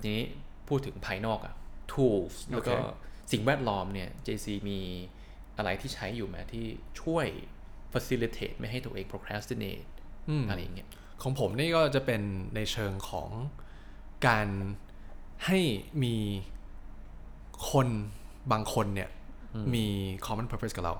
[0.00, 0.24] ทีนี้
[0.68, 1.54] พูดถึงภายนอกอะ
[1.92, 4.80] tools แล้วก็โอเคสิ่งแวดล้อมเนี่ย JC มี
[5.56, 6.66] อะไรที่ใช้อยู่ไหมที่
[7.00, 7.26] ช่วย
[7.92, 9.88] facilitate ไม่ให้ตัวเอง procrastinate
[10.28, 10.88] อืมอะไรอย่างเงี้ย
[11.22, 12.22] ของผมนี่ก็จะเป็น
[12.54, 13.30] ในเชิงของ
[14.26, 14.48] การ
[15.46, 15.60] ให้
[16.04, 16.16] มี
[17.70, 17.88] คน
[18.52, 19.10] บางคนเนี่ย
[19.74, 19.86] มี
[20.26, 20.94] common purpose กับเรา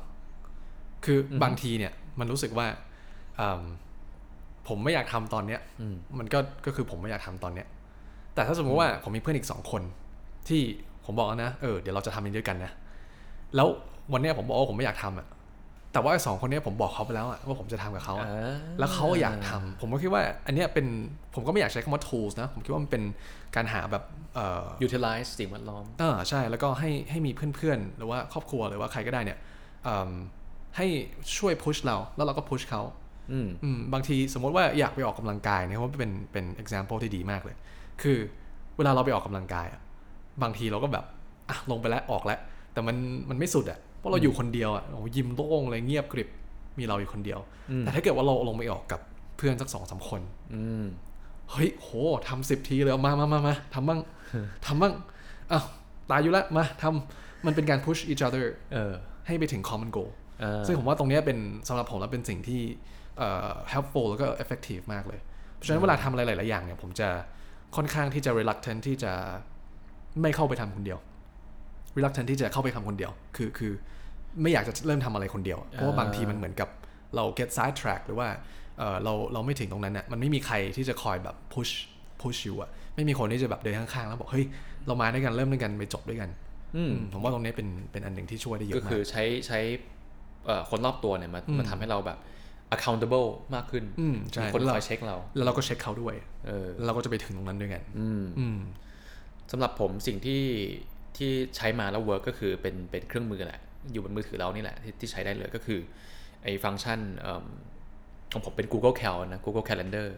[1.04, 2.66] คืออบางทีเนี่ยมันรู้สึกว่า
[3.40, 3.62] อืม
[4.68, 7.66] ผมไม่อยากทำตอนเนี้ยอืมมันก็ก็คือผมไม่อยากทำตอนเนี้ย
[8.34, 9.82] แต่ถ้าสมมติว่าผมมีเพื่อนอีกสองคน
[10.48, 10.60] ที่
[11.04, 12.72] ผมบอกแล้วนะเออเดี๋ยวเราจะทำมันด้วยกันนะ
[13.56, 13.68] แล้ว
[14.12, 15.26] วันเนี้ยผมบอกว่าผมไม่อยากทำอะ
[15.92, 20.86] แต่ว่าไอ้สองคนเนี้ยผมบอกเขาไปแล้วอะว่าผมจะทำกับเขาอะอ่าแล้วเขาอยากทำผมก็คิดว่าอันเนี้ยเป็น
[21.34, 23.02] ผมก็ไม่อยากใช้คำว่า tools นะ ผมคิดว่ามันเป็น
[23.56, 24.04] การหาแบบ
[24.34, 29.38] เออ utilize สิ่งแวดล้อมเออใช่แล้วก็ให้ให้มีเพื่อนๆ หรือว่าครอบครัวหรือว่าใครก็ได้เนี่ย
[29.84, 30.10] เอิ่ม
[30.76, 30.86] ให้
[31.36, 32.97] ช่วยพุชเราแล้วเราก็พุชเขาอืมอืม
[33.92, 37.56] บางทีสมมติว่าอยากไปออกกำลังกายเนี่ยว่าเป็นเป็น example ที่ดีมากเลย
[38.02, 38.18] คือ
[38.76, 39.80] เวลาเราไปออกกำลังกายอะ
[40.42, 41.04] บางทีเราก็แบบ
[41.48, 42.38] อะลงไปแล้วออกแล้ว
[42.72, 42.96] แต่มัน
[43.30, 46.28] มันไม่สุดอะเพราะเราอยู่คนเดียวอะโอ้ยิ้มโล่งเลยเงียบกริบ
[46.78, 47.40] มีเราอยู่คนเดียว
[47.80, 49.00] แต่ถ้าเกิดว่าเราลงไปออกกับ
[49.36, 50.20] เพื่อนสักสองสามคน
[50.54, 50.86] อืม
[51.50, 51.88] เฮ้ยโห
[52.28, 54.00] ทำสิบทีเลยเอามามามามาทำบ้าง
[54.66, 54.92] ทำบ้าง
[55.52, 55.64] อ้าว
[56.10, 58.92] ตายอยู่แล้วมาทำมันเป็นการ push each other เออ
[59.26, 60.10] ให้ไปถึง common goal
[60.40, 62.97] เออซึ่งผมว่าตรงเนี้ยเป็นสำหรับผมแล้วเป็นสิ่งที่เอ่อ
[63.72, 65.20] helpful แล้วก็ effective มากเลย
[65.54, 67.08] เพราะฉะนั้นเวลาทำอะไรหลาย ๆ อย่างเนี่ย ผมจะ
[67.76, 69.12] ค่อนข้างที่จะ reluctant ที่จะ
[70.22, 70.98] ไม่เข้าไปทำคนเดียว
[71.96, 73.72] reluctant ที่จะเข้าไปทำคนเดียว คือคือ
[74.42, 76.68] ไม่อยากจะเริ่มทำอะไรคนเดียว เพราะว่าบางทีมันเหมือนกับ
[77.16, 78.28] เรา get side track หรือว่า
[78.78, 81.72] เอ่อเราเราไม่ถึงตรงนั้นน่ะมันไม่มีใครที่จะคอยแบบ push
[82.22, 84.44] push you อะไม่มีคนที่จะแบบเดินข้าง ๆ แล้วบอกเฮ้ย
[84.86, 86.30] เรามาด้วยกันเริ่มด้วยกันไปจบด้วยกัน
[86.76, 89.58] อืมอืมผมว่าตรงนี้เป็นเป็นอันหนึ่งที่ช่วยได้เยก็อะมาคืกอใช้ใช้
[90.46, 92.18] เอ่อคนรอบตัวเนี่ยมามาทำให้เราแบบ
[92.74, 96.14] accountable มากขึ้นอืมใช่มีคนแล้วคเราอยเช็คเรา แล้วเราก็เช็คเขาด้วย
[96.46, 98.58] เออแล้วเราก็จะไปถึงตรงนั้นด้วยกันอืมอืม
[99.50, 100.42] สำหรับผมสิ่งที่
[101.16, 103.60] ที่ใช้มาแล้วเวิร์กก็คือเป็นเป็นเครื่องมือแหละ
[103.92, 105.80] อยู่บนมือถือเรานี่แหละ ที่ที่ใช้ได้เลยก็คือ
[106.42, 107.44] ไอ้ฟังก์ชันเอิ่ม
[108.32, 110.08] ของผมเป็น Google Cal นะ Google Calendar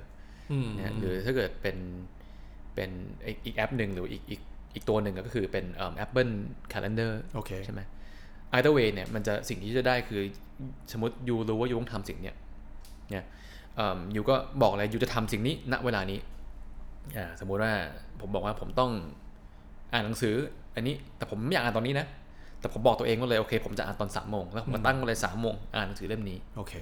[0.52, 1.76] อืมนะหรือถ้าเกิดเป็น
[2.74, 2.90] เป็น
[3.26, 4.40] อีกอีกแอปหนึ่งหรืออีกอีก
[4.74, 6.32] อีกตัวหนึ่งก็คือเป็นเอิ่ม Apple
[6.72, 7.80] Calendar โอเคใช่ไหม
[8.56, 10.22] either way เนี่ยมันจะสิ่งที่จะได้คือ
[10.92, 12.36] สมมติยูรู้ว่ายูต้องทำสิ่งเนี้ย
[13.10, 13.24] เนี่ย
[14.12, 16.18] อยูก็บอกเลยยูจะทำสิ่งนี้ณเวลานี้
[17.16, 17.72] อ่าสมมุติว่า
[18.20, 18.90] ผมบอกว่าผมต้อง
[19.92, 20.34] อ่านหนังสือ
[20.74, 22.06] อันนี้แต่ผมไม่อยากอ่านตอนนี้นะ
[22.60, 26.72] แต่ผมบอกตัวเองว่าเลยโอเค ผมจะอ่านตอนสามโมงแล้วผมก็ตั้งไว้เลยสามโมงอ่านหนังสือเล่มนี้โอเค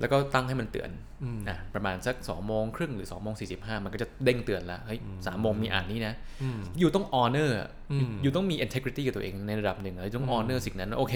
[0.00, 0.90] แล้วก็ตั้งให้มันเตือน
[1.24, 11.14] อืมอะประมาณสักสองโมงครึ่งหรือสองโมงสี่สิบห้ามันก็จะเด้งเตือนแล้วเฮ้ยสามโมงมีอ่านนี้นะอืมอยู่ต้อง honor อะอืมอยู่ต้องมี integrity กับตัวเองในระดับหนึ่งแล้วต้อง honor สิ่งนั้นโอเค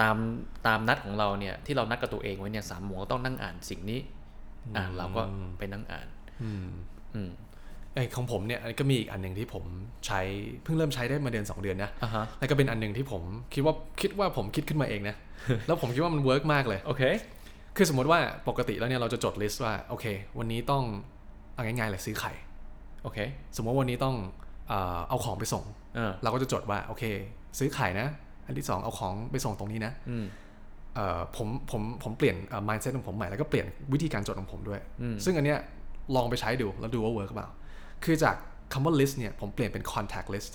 [0.00, 0.16] ตาม
[0.66, 4.00] ตามนัดของเราเนี่ยที่เรานัดกับตัวเองไว้เนี่ยสามโมงเราต้องนั่งอ่านสิ่งนี้
[4.76, 5.22] อ่านเราก็
[5.58, 6.06] ไปนั่งอ่าน
[6.42, 6.66] อืม
[7.14, 7.30] อืม
[7.94, 9.64] ไอของผมเนี่ยก็มีอีกอันหนึ่งที่ผม
[10.06, 10.20] ใช้
[10.62, 13.22] เพิ่งเริ่มใช้ได้มาเดือนสองเดือนนะอ่าฮะแล้วก็เป็นอันหนึ่งที่ผม
[13.54, 15.16] คิดว่าคิดว่าผมคิดขึ้นมาเองนะ
[15.66, 17.02] แล้วผมคิดว่ามัน work มากเลยโอเค
[17.76, 20.06] คือสมมติว่าปกติแล้วเนี่ยเราจะจด list ว่าโอเค
[20.38, 20.84] วันนี้ต้อง
[21.54, 22.32] เอาง่ายๆเลยซื้อไข่
[23.02, 23.18] โอเค
[23.56, 24.16] สมมติว่าวันนี้ต้อง
[24.68, 25.64] เอ่อเอาของไปส่ง
[25.94, 27.04] เออเราก็จะจดว่าโอเค
[27.58, 28.08] ซื้อไข่นะ
[28.46, 30.24] อันที่สองเอาของไปส่งตรงนี้นะอืม
[30.94, 35.58] เอ่อผมผมผมเปลี่ยนเอ่อ mindset ของผมใหม่แล้วก็เปลี่ยนวิธีการจดของผมด้วยอืมซึ่งอันเนี้ย
[36.16, 37.48] ลองไปใช้ดูแล้วดูว่าเวิร์กเปล่า
[38.04, 38.34] คือจาก
[38.72, 40.52] คำว่า list เนี่ยผมเปลี่ยนเป็น contact list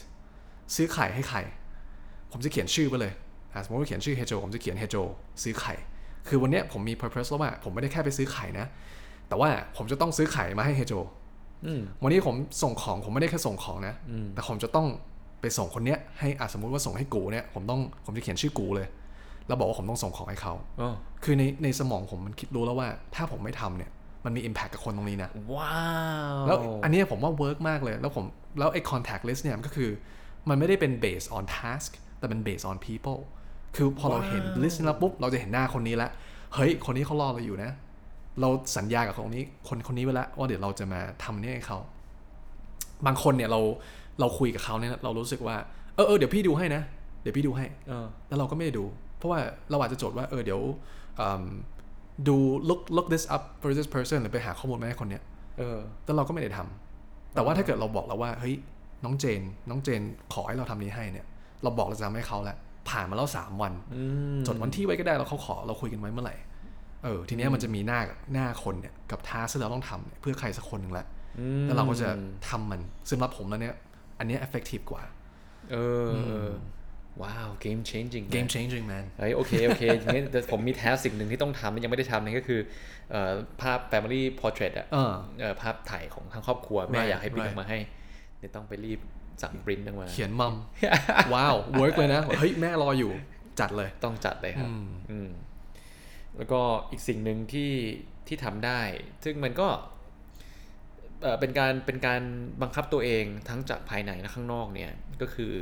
[0.75, 1.37] ซื้อไข่ให้ใคร
[2.31, 3.13] ผมจะเขียนชื่อไปเลย
[3.53, 4.95] อะสมมติว่าเขียนชื่อเฮโจผมจะเขียนเฮโจ
[5.43, 5.73] ซื้อไข่
[6.27, 8.65] คือวันเนี้ยผมมี purpose แล้วว่าผมไม่ได้แค่ไปซื้อไข่นะ
[9.27, 10.93] แต่ว่าผมจะต้องซื้อไข่มาให้เฮโจ
[11.65, 14.87] อืมวันนี้ผมส่งของผมไม่ได้แค่ส่งของนะอืมแต่ผมจะต้อง
[15.41, 18.87] ไปส่งคนเนี้ยให้อะสมมุติว่าส่งให้กูเนี่ยผมต้องผมจะเขียนชื่อกูเลย
[19.47, 23.91] แล้วบอกว่าผมต้องส่งของให้เขาอ๋อคือในในสมองผมมันคิดรู้แล้วว่า ถ้าผมไม่ทำเนี่ย
[24.25, 25.81] มันมี impact กับคนตรงนี้นะ ว้า
[26.33, 28.25] ว แล้วอันเนี้ยผมว่า work มากเลย แล้วผม
[28.59, 29.89] แล้วไอ้ contact list เนี่ยมันก็คือ
[30.49, 33.19] มันไม่ได้เป็น based on task แต่เป็น based on people
[33.75, 36.11] คือพอเราเห็น list นี้แล้วปุ๊บเราจะเห็นหน้าคนนี้แล้ว
[36.55, 37.71] เฮ้ย คนนี้เขารอเราอยู่นะ
[38.41, 41.77] เราสัญญากับคนนี้คนคนนี้ไว้แล้วว่าเดี๋ยวเราจะมาทำอันนี้ให้เขา
[43.05, 43.59] บางคนเนี่ยเรา
[44.19, 45.55] เราคุยกับเขาเนี่ยเรารู้สึกว่า
[45.95, 46.81] เออเออเดี๋ยวพี่ดูให้นะ
[47.21, 48.85] เดี๋ยวพี่ดูให้เออแล้วเราก็ไม่ได้ดู
[49.17, 49.39] เพราะว่า
[49.71, 50.61] เราอาจจะจดว่าเออเดี๋ยว
[51.19, 51.45] อืม
[52.27, 52.37] ดู
[52.69, 55.23] look look this up for this person หรือไปหาข้อมูลมาให้คนเนี้ย
[55.57, 58.55] เออแต่เราก็ไม่ได้ทำแต่ว่าถ้าเกิดเราบอกแล้วว่าเฮ้ย
[59.03, 60.01] น้องเจน น้องเจน
[60.33, 61.25] ขอให้เราทำนี้ให้เนี่ย
[61.63, 62.57] เราบอกเราจะทำให้เขาแล้ว
[62.89, 64.03] ผ่านมาแล้วสามวันอื
[64.37, 66.35] มจดวันที่ไว้ก็ได้แล้วเขาขอเราคุยกันไว้เมื่อไหร่
[67.03, 67.99] เออทีเนี้ยมันจะมีหน้า
[68.33, 71.07] หน้าคนเนี่ยกับท้าที่เราต้องทำเนี่ยเพื่อใครสักคนหนึ่งแหละ
[71.39, 72.09] อืมแล้วเราก็จะ
[72.49, 73.75] ทำมันสำหรับผมแล้วเนี่ย
[74.19, 75.03] อันเนี้ย effective กว่า
[75.71, 75.75] เอ
[76.07, 76.49] อเออ
[77.21, 82.59] ว้าว game changing นะ game changing man เฮ้ยโอเค โอเคงั้นแต่ผมมีแทสสิ่งหนึ่งที่ต้องทำและยังไม่ได้ทำนั่นก็คือ
[83.11, 83.31] เอ่อ
[83.61, 87.49] ภาพ family portrait อะเออเอ่อภาพถ่ายของทั้งครอบครัว แม่ Right, อยากให้ปริ้น right.
[87.49, 87.77] ออกมาให้
[88.39, 88.99] เดี๋ยวต้องไปรีบ
[89.41, 90.53] สั่งปริ้นออกมา เขียน mum
[91.33, 93.11] ว้าว work เลยนะ เฮ้ย แม่รออยู่
[93.59, 95.29] จัดเลย ต้องจัดเลยครับอืมอืม
[96.37, 96.61] แล้วก็
[96.91, 97.71] อีกสิ่งหนึ่งที่
[98.27, 98.79] ที่ทำได้
[99.23, 99.67] ซึ่งมันก็
[101.21, 102.21] เอ่อเป็นการเป็นการ
[102.61, 105.53] บังคับตัวเองทั้งจากภายในและข้างนอกเนี่ย ก็คือ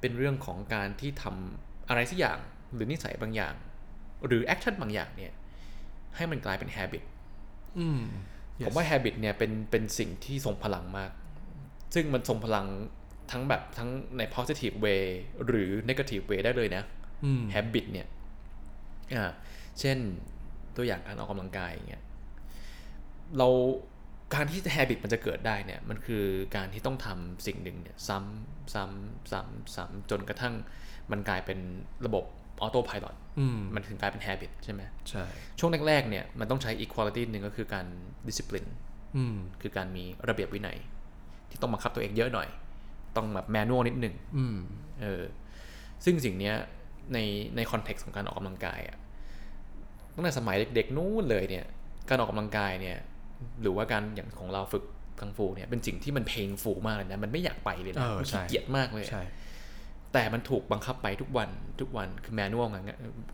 [0.00, 2.38] เป็นเรื่องของการที่ทำอะไรสักอย่าง
[2.74, 3.54] หรือนิสัยบางอย่าง
[4.26, 5.32] หรือ action บางอย่างเนี่ย
[6.16, 7.04] ให้มันกลายเป็น habit
[7.78, 8.00] อืม
[8.66, 11.10] ผมว่า habit เนี่ยเป็นเป็นสิ่งที่ทรงพลังมาก
[11.94, 12.66] ซึ่งมันทรงพลัง
[13.30, 15.04] ทั้งแบบทั้งใน positive way
[15.46, 16.82] หรือ negative way ได้เลยนะ
[17.24, 18.06] อืม habit เนี่ย
[19.14, 19.24] อ่า
[19.80, 19.98] เช่น
[20.76, 22.02] ตัวอย่างการออกกำลังกายอย่างเงี้ย
[23.38, 23.48] เรา
[24.34, 26.24] การที่ habit มันจะเกิดได้เนี่ยมันคือ
[26.56, 30.54] การที่ต้องทำสิ่งหนึ่งเนี่ยซ้ำซ้ำซ้ำซ้ำจนกระทั่ง
[31.10, 31.58] มันกลายเป็น
[32.06, 32.24] ระบบ
[32.60, 33.04] ออโต้พาย t
[33.38, 35.24] อืมมันถึงกลายเป็น habit ใช่ไหมใช่
[35.58, 37.86] ช่วงแรกๆเนี่ยมันต้องใช้ equality หนึ่งก็คือการ
[38.28, 38.68] discipline
[39.16, 40.78] อืมคือการมีระเบียบวินัย
[41.54, 42.48] ที่ต้องบังคับตัวเองเยอะหน่อย
[43.16, 44.56] ต้องแบบแมนนวลนิดหนึ่งอืม
[45.02, 45.22] เออ
[46.04, 46.54] ซึ่งสิ่งเนี้ย
[47.12, 47.18] ใน
[47.56, 48.96] ในคอนเท็กซ์ของการออกกำลังกายอะ
[50.14, 51.64] ตั้งแต่สมัยเด็กๆนู้นเลยเนี่ย
[52.08, 52.98] การออกกำลังกายเนี่ย
[53.62, 54.84] หรือว่าการอย่างของเราฝึก
[55.20, 59.22] กังฟูเนี่ยเป็นสิ่งที่มันเพลงฟูมากเลยนะ มันไม่อยากไปเลยนะเออมันใช่ขี้เกียจมากเลยใช่
[60.12, 61.50] แต่มันถูกบังคับไปทุกวัน
[61.80, 62.70] ทุกวันคือแมนนวลง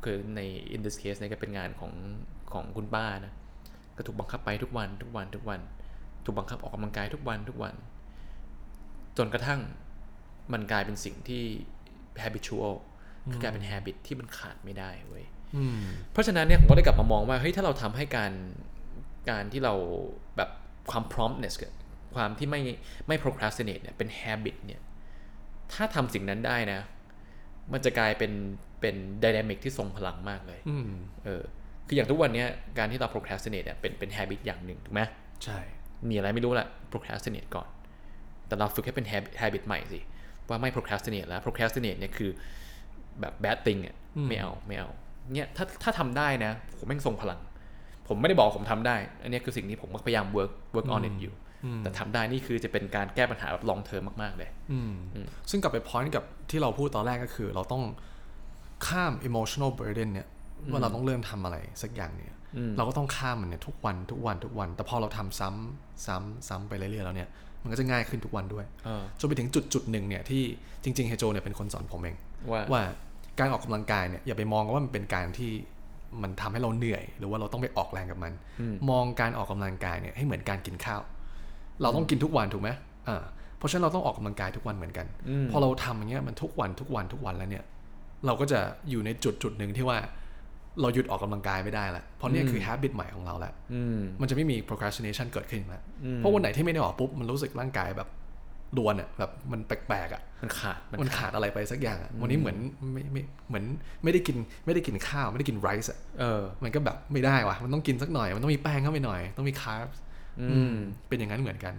[0.04, 0.40] คือใน
[0.74, 1.92] in this case เนี่ยก็เป็นงานของ
[2.52, 3.32] ของคุณป้านะ
[3.96, 5.60] ก็ถูกบังคับไปทุกวันทุกวันทุกวัน
[6.24, 7.99] ถูกบังคับออกกำลังกายทุกวันทุกวันจ
[9.24, 9.60] นกระทั่ง
[10.52, 11.42] มันกลายเป็นสิ่งที่
[12.22, 12.72] habitual
[13.30, 15.24] คือกลายเป็น habit ที่มันขาดไม่ได้เว้ย
[15.56, 15.80] อืม
[16.12, 18.32] เพราะฉะนั้นเนี่ยผมก็ได้กลับมามองว่าเฮ้ยถ้าเราทำให้การ
[19.30, 19.74] การที่เรา
[20.36, 20.50] แบบ
[20.90, 21.72] ความ promptness กับ
[22.14, 22.60] ความที่ไม่
[23.08, 24.80] ไม่ procrastinate เนี่ยเป็น habit เนี่ย
[25.72, 26.80] ถ้าทำสิ่งนั้นได้นะ
[27.72, 28.32] มันจะกลายเป็น
[28.80, 28.94] เป็น
[29.24, 30.90] dynamic ที่ทรงพลังมากเลยอืม
[31.24, 31.42] เออ
[31.86, 32.48] คืออย่างทุกวันเนี้ย
[32.78, 35.02] การที่เรา procrastinate เนี่ยเป็นเป็น habit อย่างหนึ่งถูกไหม
[35.44, 35.58] ใช่
[36.08, 37.68] มีอะไรไม่รู้แหละ procrastinate ก่อน
[38.50, 40.00] แต่เราฝึกให้เป็น habit habit ใหม่สิ
[40.48, 42.30] ว่าไม่ procrastinate แล้ว procrastinate เนี่ยคือ
[43.20, 43.96] แบบ bad thing อะ
[44.28, 44.90] ไม่เอาไม่เอา
[45.32, 47.40] เนี่ยถ้าถ้าทำได้นะ ผมแม่งทรงพลัง
[48.08, 51.34] ผมไม่ได้บอกว่าผมทำได้ อันเนี้ยคือสิ่งที่ผมก็พยายาม work work on it อยู่
[51.82, 54.92] แต่ทำได้นี่คือจะเป็นการแก้ปัญหาแบบ long term มาก ๆ เลยอืม
[55.50, 57.82] ซึ่งกลับไปพอยต์กับที่เราพูดตอนแรกก็คือ เราต้อง
[58.86, 60.28] ข้าม emotional burden เนี่ย
[60.70, 62.36] ว่าเราต้องเริ่มทำอะไรสักอย่างเนี่ย
[62.76, 67.28] เราก็ต้องข้ามมันเนี่ยทุกวันทุกวันทุกวัน แต่พอเราทำซ้ำซ้ำซ้ำไปเรื่อยๆแล้วเนี่ย
[67.62, 70.42] มันก็จะง่ายขึ้นทุกวันด้วยเออจนไปถึงจุดจุดหนึ่งเนี่ยที่
[70.84, 72.16] จริงๆเฮโจเนี่ยเป็นคนสอนผมเอง
[72.52, 72.82] ว่าว่า
[73.38, 75.50] การออกกำลังกายเนี่ยอย่าไปมองว่ามันเป็นการที่
[76.22, 78.32] มันทำให้เราเหนื่อย หรือว่าเราต้องไปออกแรงกับมัน
[78.90, 81.00] มองการออกกำลังกายเนี่ยให้เหมือนการกินข้าว
[81.82, 82.70] เราต้องกินทุกวันถูกไหม
[83.08, 83.22] อ่า
[83.58, 85.06] เพราะฉะนั้นเราต้องออกกำลังกายทุกวันเหมือนกัน
[85.50, 87.64] พอเราทำอย่างเงี้ยมันทุกวันทุกวันทุกวันแล้วเนี่ย
[88.26, 89.98] เราก็จะอยู่ในจุดจุดหนึ่งที่ว่า
[90.80, 95.82] เราหยุดออกกำลังกายไม่ได้ละเพราะเนี่ยคือ habit ใหม่ของเราแล้วอืมมันจะไม่มี procrastination เกิดขึ้นแล้ว
[96.16, 98.08] เพราะวันไหนที่ไม่ได้ออกปุ๊บมันรู้สึกร่างกายแบบ
[98.78, 102.56] รวนอะแบบมันแปลกๆอะมันขาดมันขาดอะไรไปสักอย่างอะวันนี้เหมือน
[102.92, 103.64] ไม่ไม่เหมือน
[104.04, 109.86] ไม่ได้กินไม่ได้กินข้าวไม่ได้กินไรซ์อะเออ มันก็แบบไม่ได้ว่ะมันต้องกินสักหน่อย มันต้องมีแป้งเข้าไปหน่อย ต้องมีคาร์บ
[110.40, 110.76] อืม
[111.08, 111.74] เป็นอย่างนั้นเหมือนกัน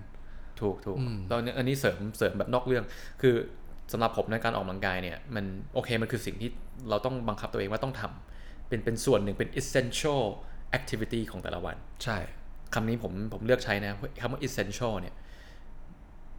[0.61, 0.97] ถูกถูก
[1.31, 2.83] ตอนนี้อันนี้เสริมเสริมแบบนอกเรื่อง
[3.21, 3.35] คือ
[3.91, 6.49] สำหรับผมในการออกกำลังกายเนี่ย มันโอเคมันคือสิ่งที่
[6.89, 8.30] เราต้องบังคับตัวเองว่าต้องทำ
[8.71, 10.23] เป็นเป็นส่วนหนึ่งเป็น essential
[10.77, 12.17] activity ของแต่ละวัน ใช่
[12.73, 15.15] คำนี้ผมผมเลือกใช้นะคำว่า essential เนี่ย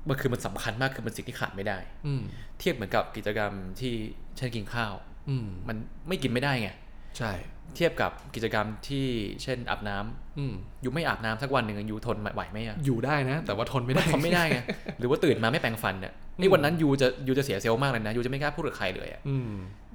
[0.08, 2.22] มันคือมันสำคัญมากคือมันสิ่งที่ขาดไม่ได้อืม
[2.58, 3.94] เทียบเหมือนกับกิจกรรมที่
[4.36, 4.94] เช่นกินข้าว
[5.28, 5.76] อืมมัน
[6.08, 6.70] ไม่กินไม่ได้ไง
[7.18, 7.32] ใช่
[7.76, 9.06] เทียบกับกิจกรรมที่
[9.42, 14.60] เช่นอาบน้ำอืมอยู่ไม่อาบน้ำสักวันหนึ่งอะอยู่ทนไหวไหมอะอยู่ได้นะ แต่ว่าทนไม่ได้ทำไม่ได้ไง
[14.98, 19.52] หรือว่าตื่นมาไม่แปรงฟันเนี่ยนี่วันนั้นยูจะยูจะเสียเซลล์มากเลยนะยูจะไม่กล้าพูดกับใครเลยอะอืม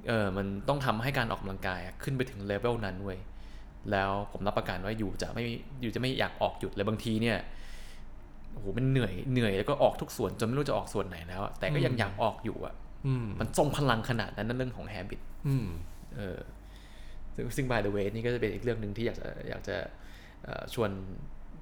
[0.08, 3.18] เออมันต้องทำให้การออกกำลังกายอะขึ้นไปถึงเลเวลนั้นเว้ย
[3.92, 5.44] แล้วผมรับประกันว่ายูจะไม่
[5.84, 7.38] ยูจะไม่อยากออกหยุดเลยบางทีเนี่ย
[8.52, 12.74] โอ้โหมันเหนื่อยเหนื่อยแล้วก็ออกทุกส่วนจนไม่รู้จะออกส่วนไหนแล้วอะแต่ก็ยังอยากออกอยู่อะ
[13.06, 15.66] อืมมันทรงพลังขนาดนั้นนั่นเรื่องของ habit อืม
[16.16, 16.38] เออ
[17.34, 19.76] ซึ่งซึ่ง by the way นี่ก็จะเป็นอีกเรื่องหนึ่งที่อยากจะอยากจะ
[20.44, 20.90] เอ่อชวน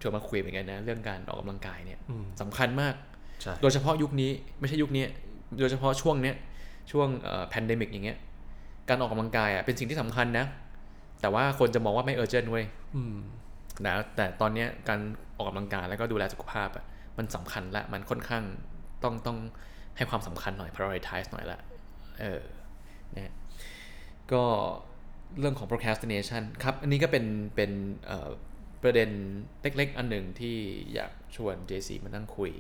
[0.01, 2.95] ชวนมาคุยเหมือนกันนะ เรื่องการออกกำลังกายเนี่ยอืมสำคัญมาก
[3.43, 4.31] ใช่โดยเฉพาะยุคนี้
[4.61, 5.05] ไม่ใช่ยุคนี้
[5.59, 6.37] โดยเฉพาะช่วงเนี้ย
[6.91, 8.19] ช่วงเอ่อ pandemic อย่างเงี้ย
[8.89, 10.47] การออกกำลังกายอะเป็นสิ่งที่สำคัญนะ
[11.21, 12.65] แต่ว่าคนจะมองว่าไม่ urgent เว้ย
[12.97, 13.17] อืม
[13.87, 15.01] นะแต่ตอนเนี้ยการ
[15.37, 16.85] ออกกำลังกายแล้วก็ดูแลสุขภาพอะ
[17.19, 18.45] มันสำคัญละมันค่อนข้าง
[19.05, 19.39] ต้องต้อง
[19.97, 21.61] ให้ความสำคัญหน่อย prioritize หน่อยละ
[22.21, 22.43] เออ
[23.17, 23.33] นะ
[24.33, 24.43] ก็
[25.39, 27.25] เรื่องของ procrastination ครับ อันนี้ก็เป็น
[27.57, 27.71] เป็น
[28.07, 28.31] เอ่อ
[28.83, 29.11] ประเด็น
[29.63, 30.57] เล็กๆ อันหนึ่งที่
[30.95, 32.51] อยากชวน JC มานั่งคุย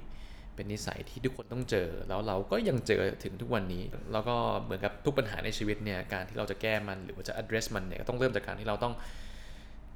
[0.57, 3.83] เป็นนิสัยที่ทุกคนต้องเจอ แล้วเราก็ยังเจอถึงทุกวันนี้
[4.13, 8.95] แล้วก็เหมือนกับทุกปัญหาในชีวิตเนี่ยการที่เราจะแก้มันหรือว่าจะ address มันเนี่ยก็ต้องเริ่มจากการที่เราต้อง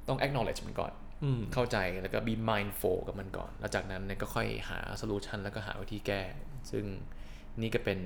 [0.07, 0.93] ต้อง acknowledge มันก่อน
[1.23, 6.21] อืมเข้าใจแล้วก็ be mindful กับมันก่อน แล้วจากนั้นเนี่ยก็ค่อยหา solution แล้วก็หาวิธีแก้
[6.71, 6.85] ซึ่ง
[7.61, 7.99] นี่ก็เป็น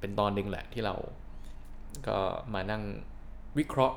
[0.00, 0.94] เป็นตอนหนึ่งแหละที่เรา
[2.08, 2.18] ก็
[2.54, 2.82] มานั่ง
[3.58, 3.96] วิเคราะห์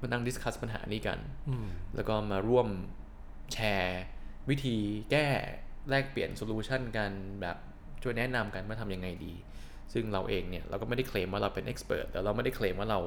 [0.00, 1.18] มานั่ง discuss ปัญหานี้กัน
[1.48, 2.68] อืมแล้วก็มาร่วม
[3.52, 4.02] แชร์
[4.48, 4.76] วิธี
[5.10, 5.26] แก้
[5.90, 7.10] แลกเปลี่ยนโซลูชันกัน
[7.40, 7.56] แบบ
[8.02, 9.34] ช่วยแนะนำกันว่าทำยังไงดี
[9.92, 13.00] ซึ่งเราเองเนี่ยเราก็ไม่ได้เคลมว่าเราเป็นเอ็กซ์เพรสแต่เราไม่ได้เคลมว่าเรา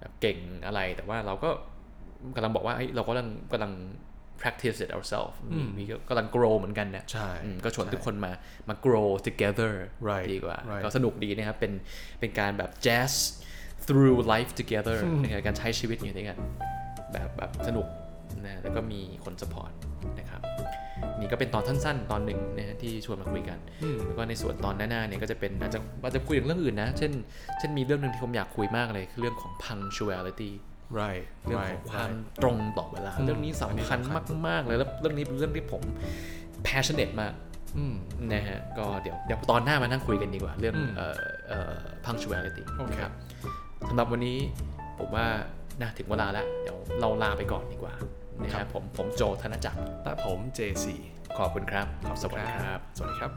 [0.00, 1.50] แบบเก่งอะไร แต่ว่าเราก็
[2.36, 3.72] กำลังบอกว่าเฮ้ยเรากำลังกำลัง
[4.40, 8.32] practice it ourselves มีมีก็กำลัง grow เหมือนกันนะใช่อืมก็ชวนทุกคนมา
[8.68, 9.72] มา grow together
[10.08, 10.82] Right, ดีกว่า right.
[10.84, 11.72] ก็สนุกดีนะครับ เป็น
[12.20, 13.12] เป็นการแบบ jazz
[13.86, 16.38] through life together ในการใช้ชีวิตอยู่ด้วยกัน
[17.12, 17.86] แบบแบบสนุก
[18.44, 19.72] นะแล้วก็มีคน support
[20.18, 20.42] นะครับ
[21.24, 23.58] นี้ก็เป็นตอนสั้นๆ ตอนหนึ่งนะฮะที่ชวนมาคุยกัน
[24.06, 27.12] แล้วก็ในส่วนตอนหน้าๆเนี่ยก็จะเป็นอาจจะอาจจะคุยถึงเรื่องอื่นนะ เช่น
[27.58, 30.52] เช่นมีเรื่องหนึ่งที่ผมอยากคุยมากเลยคือเรื่องของ punctuality
[31.00, 32.10] right เรื่องของความ
[32.42, 35.82] ตรงต่อเวลา เรื่องนี้สำคัญมากมากเลยแล้วเรื่องนี้เป็นเรื่องที่ผม
[36.68, 37.34] passionate มาก
[38.32, 41.18] นะฮะก็เดี๋ยวเดี๋ยวตอนหน้ามานั่งคุยกันดีกว่า เรื่องเอ่อ
[41.48, 42.62] เอ่อ punctuality
[43.00, 43.12] ครับ
[43.88, 44.38] สำหรับวันนี้
[44.98, 45.26] ผมว่า
[45.82, 47.94] นะถึงเวลาแล้ว เดี๋ยวเราลาไปก่อนดีกว่า
[48.42, 50.86] นะครับผมผมโจธนจักรและผม JC
[51.38, 53.32] ขอบคุณครับ ขอบสวัสดีครับ สวัสดีครับ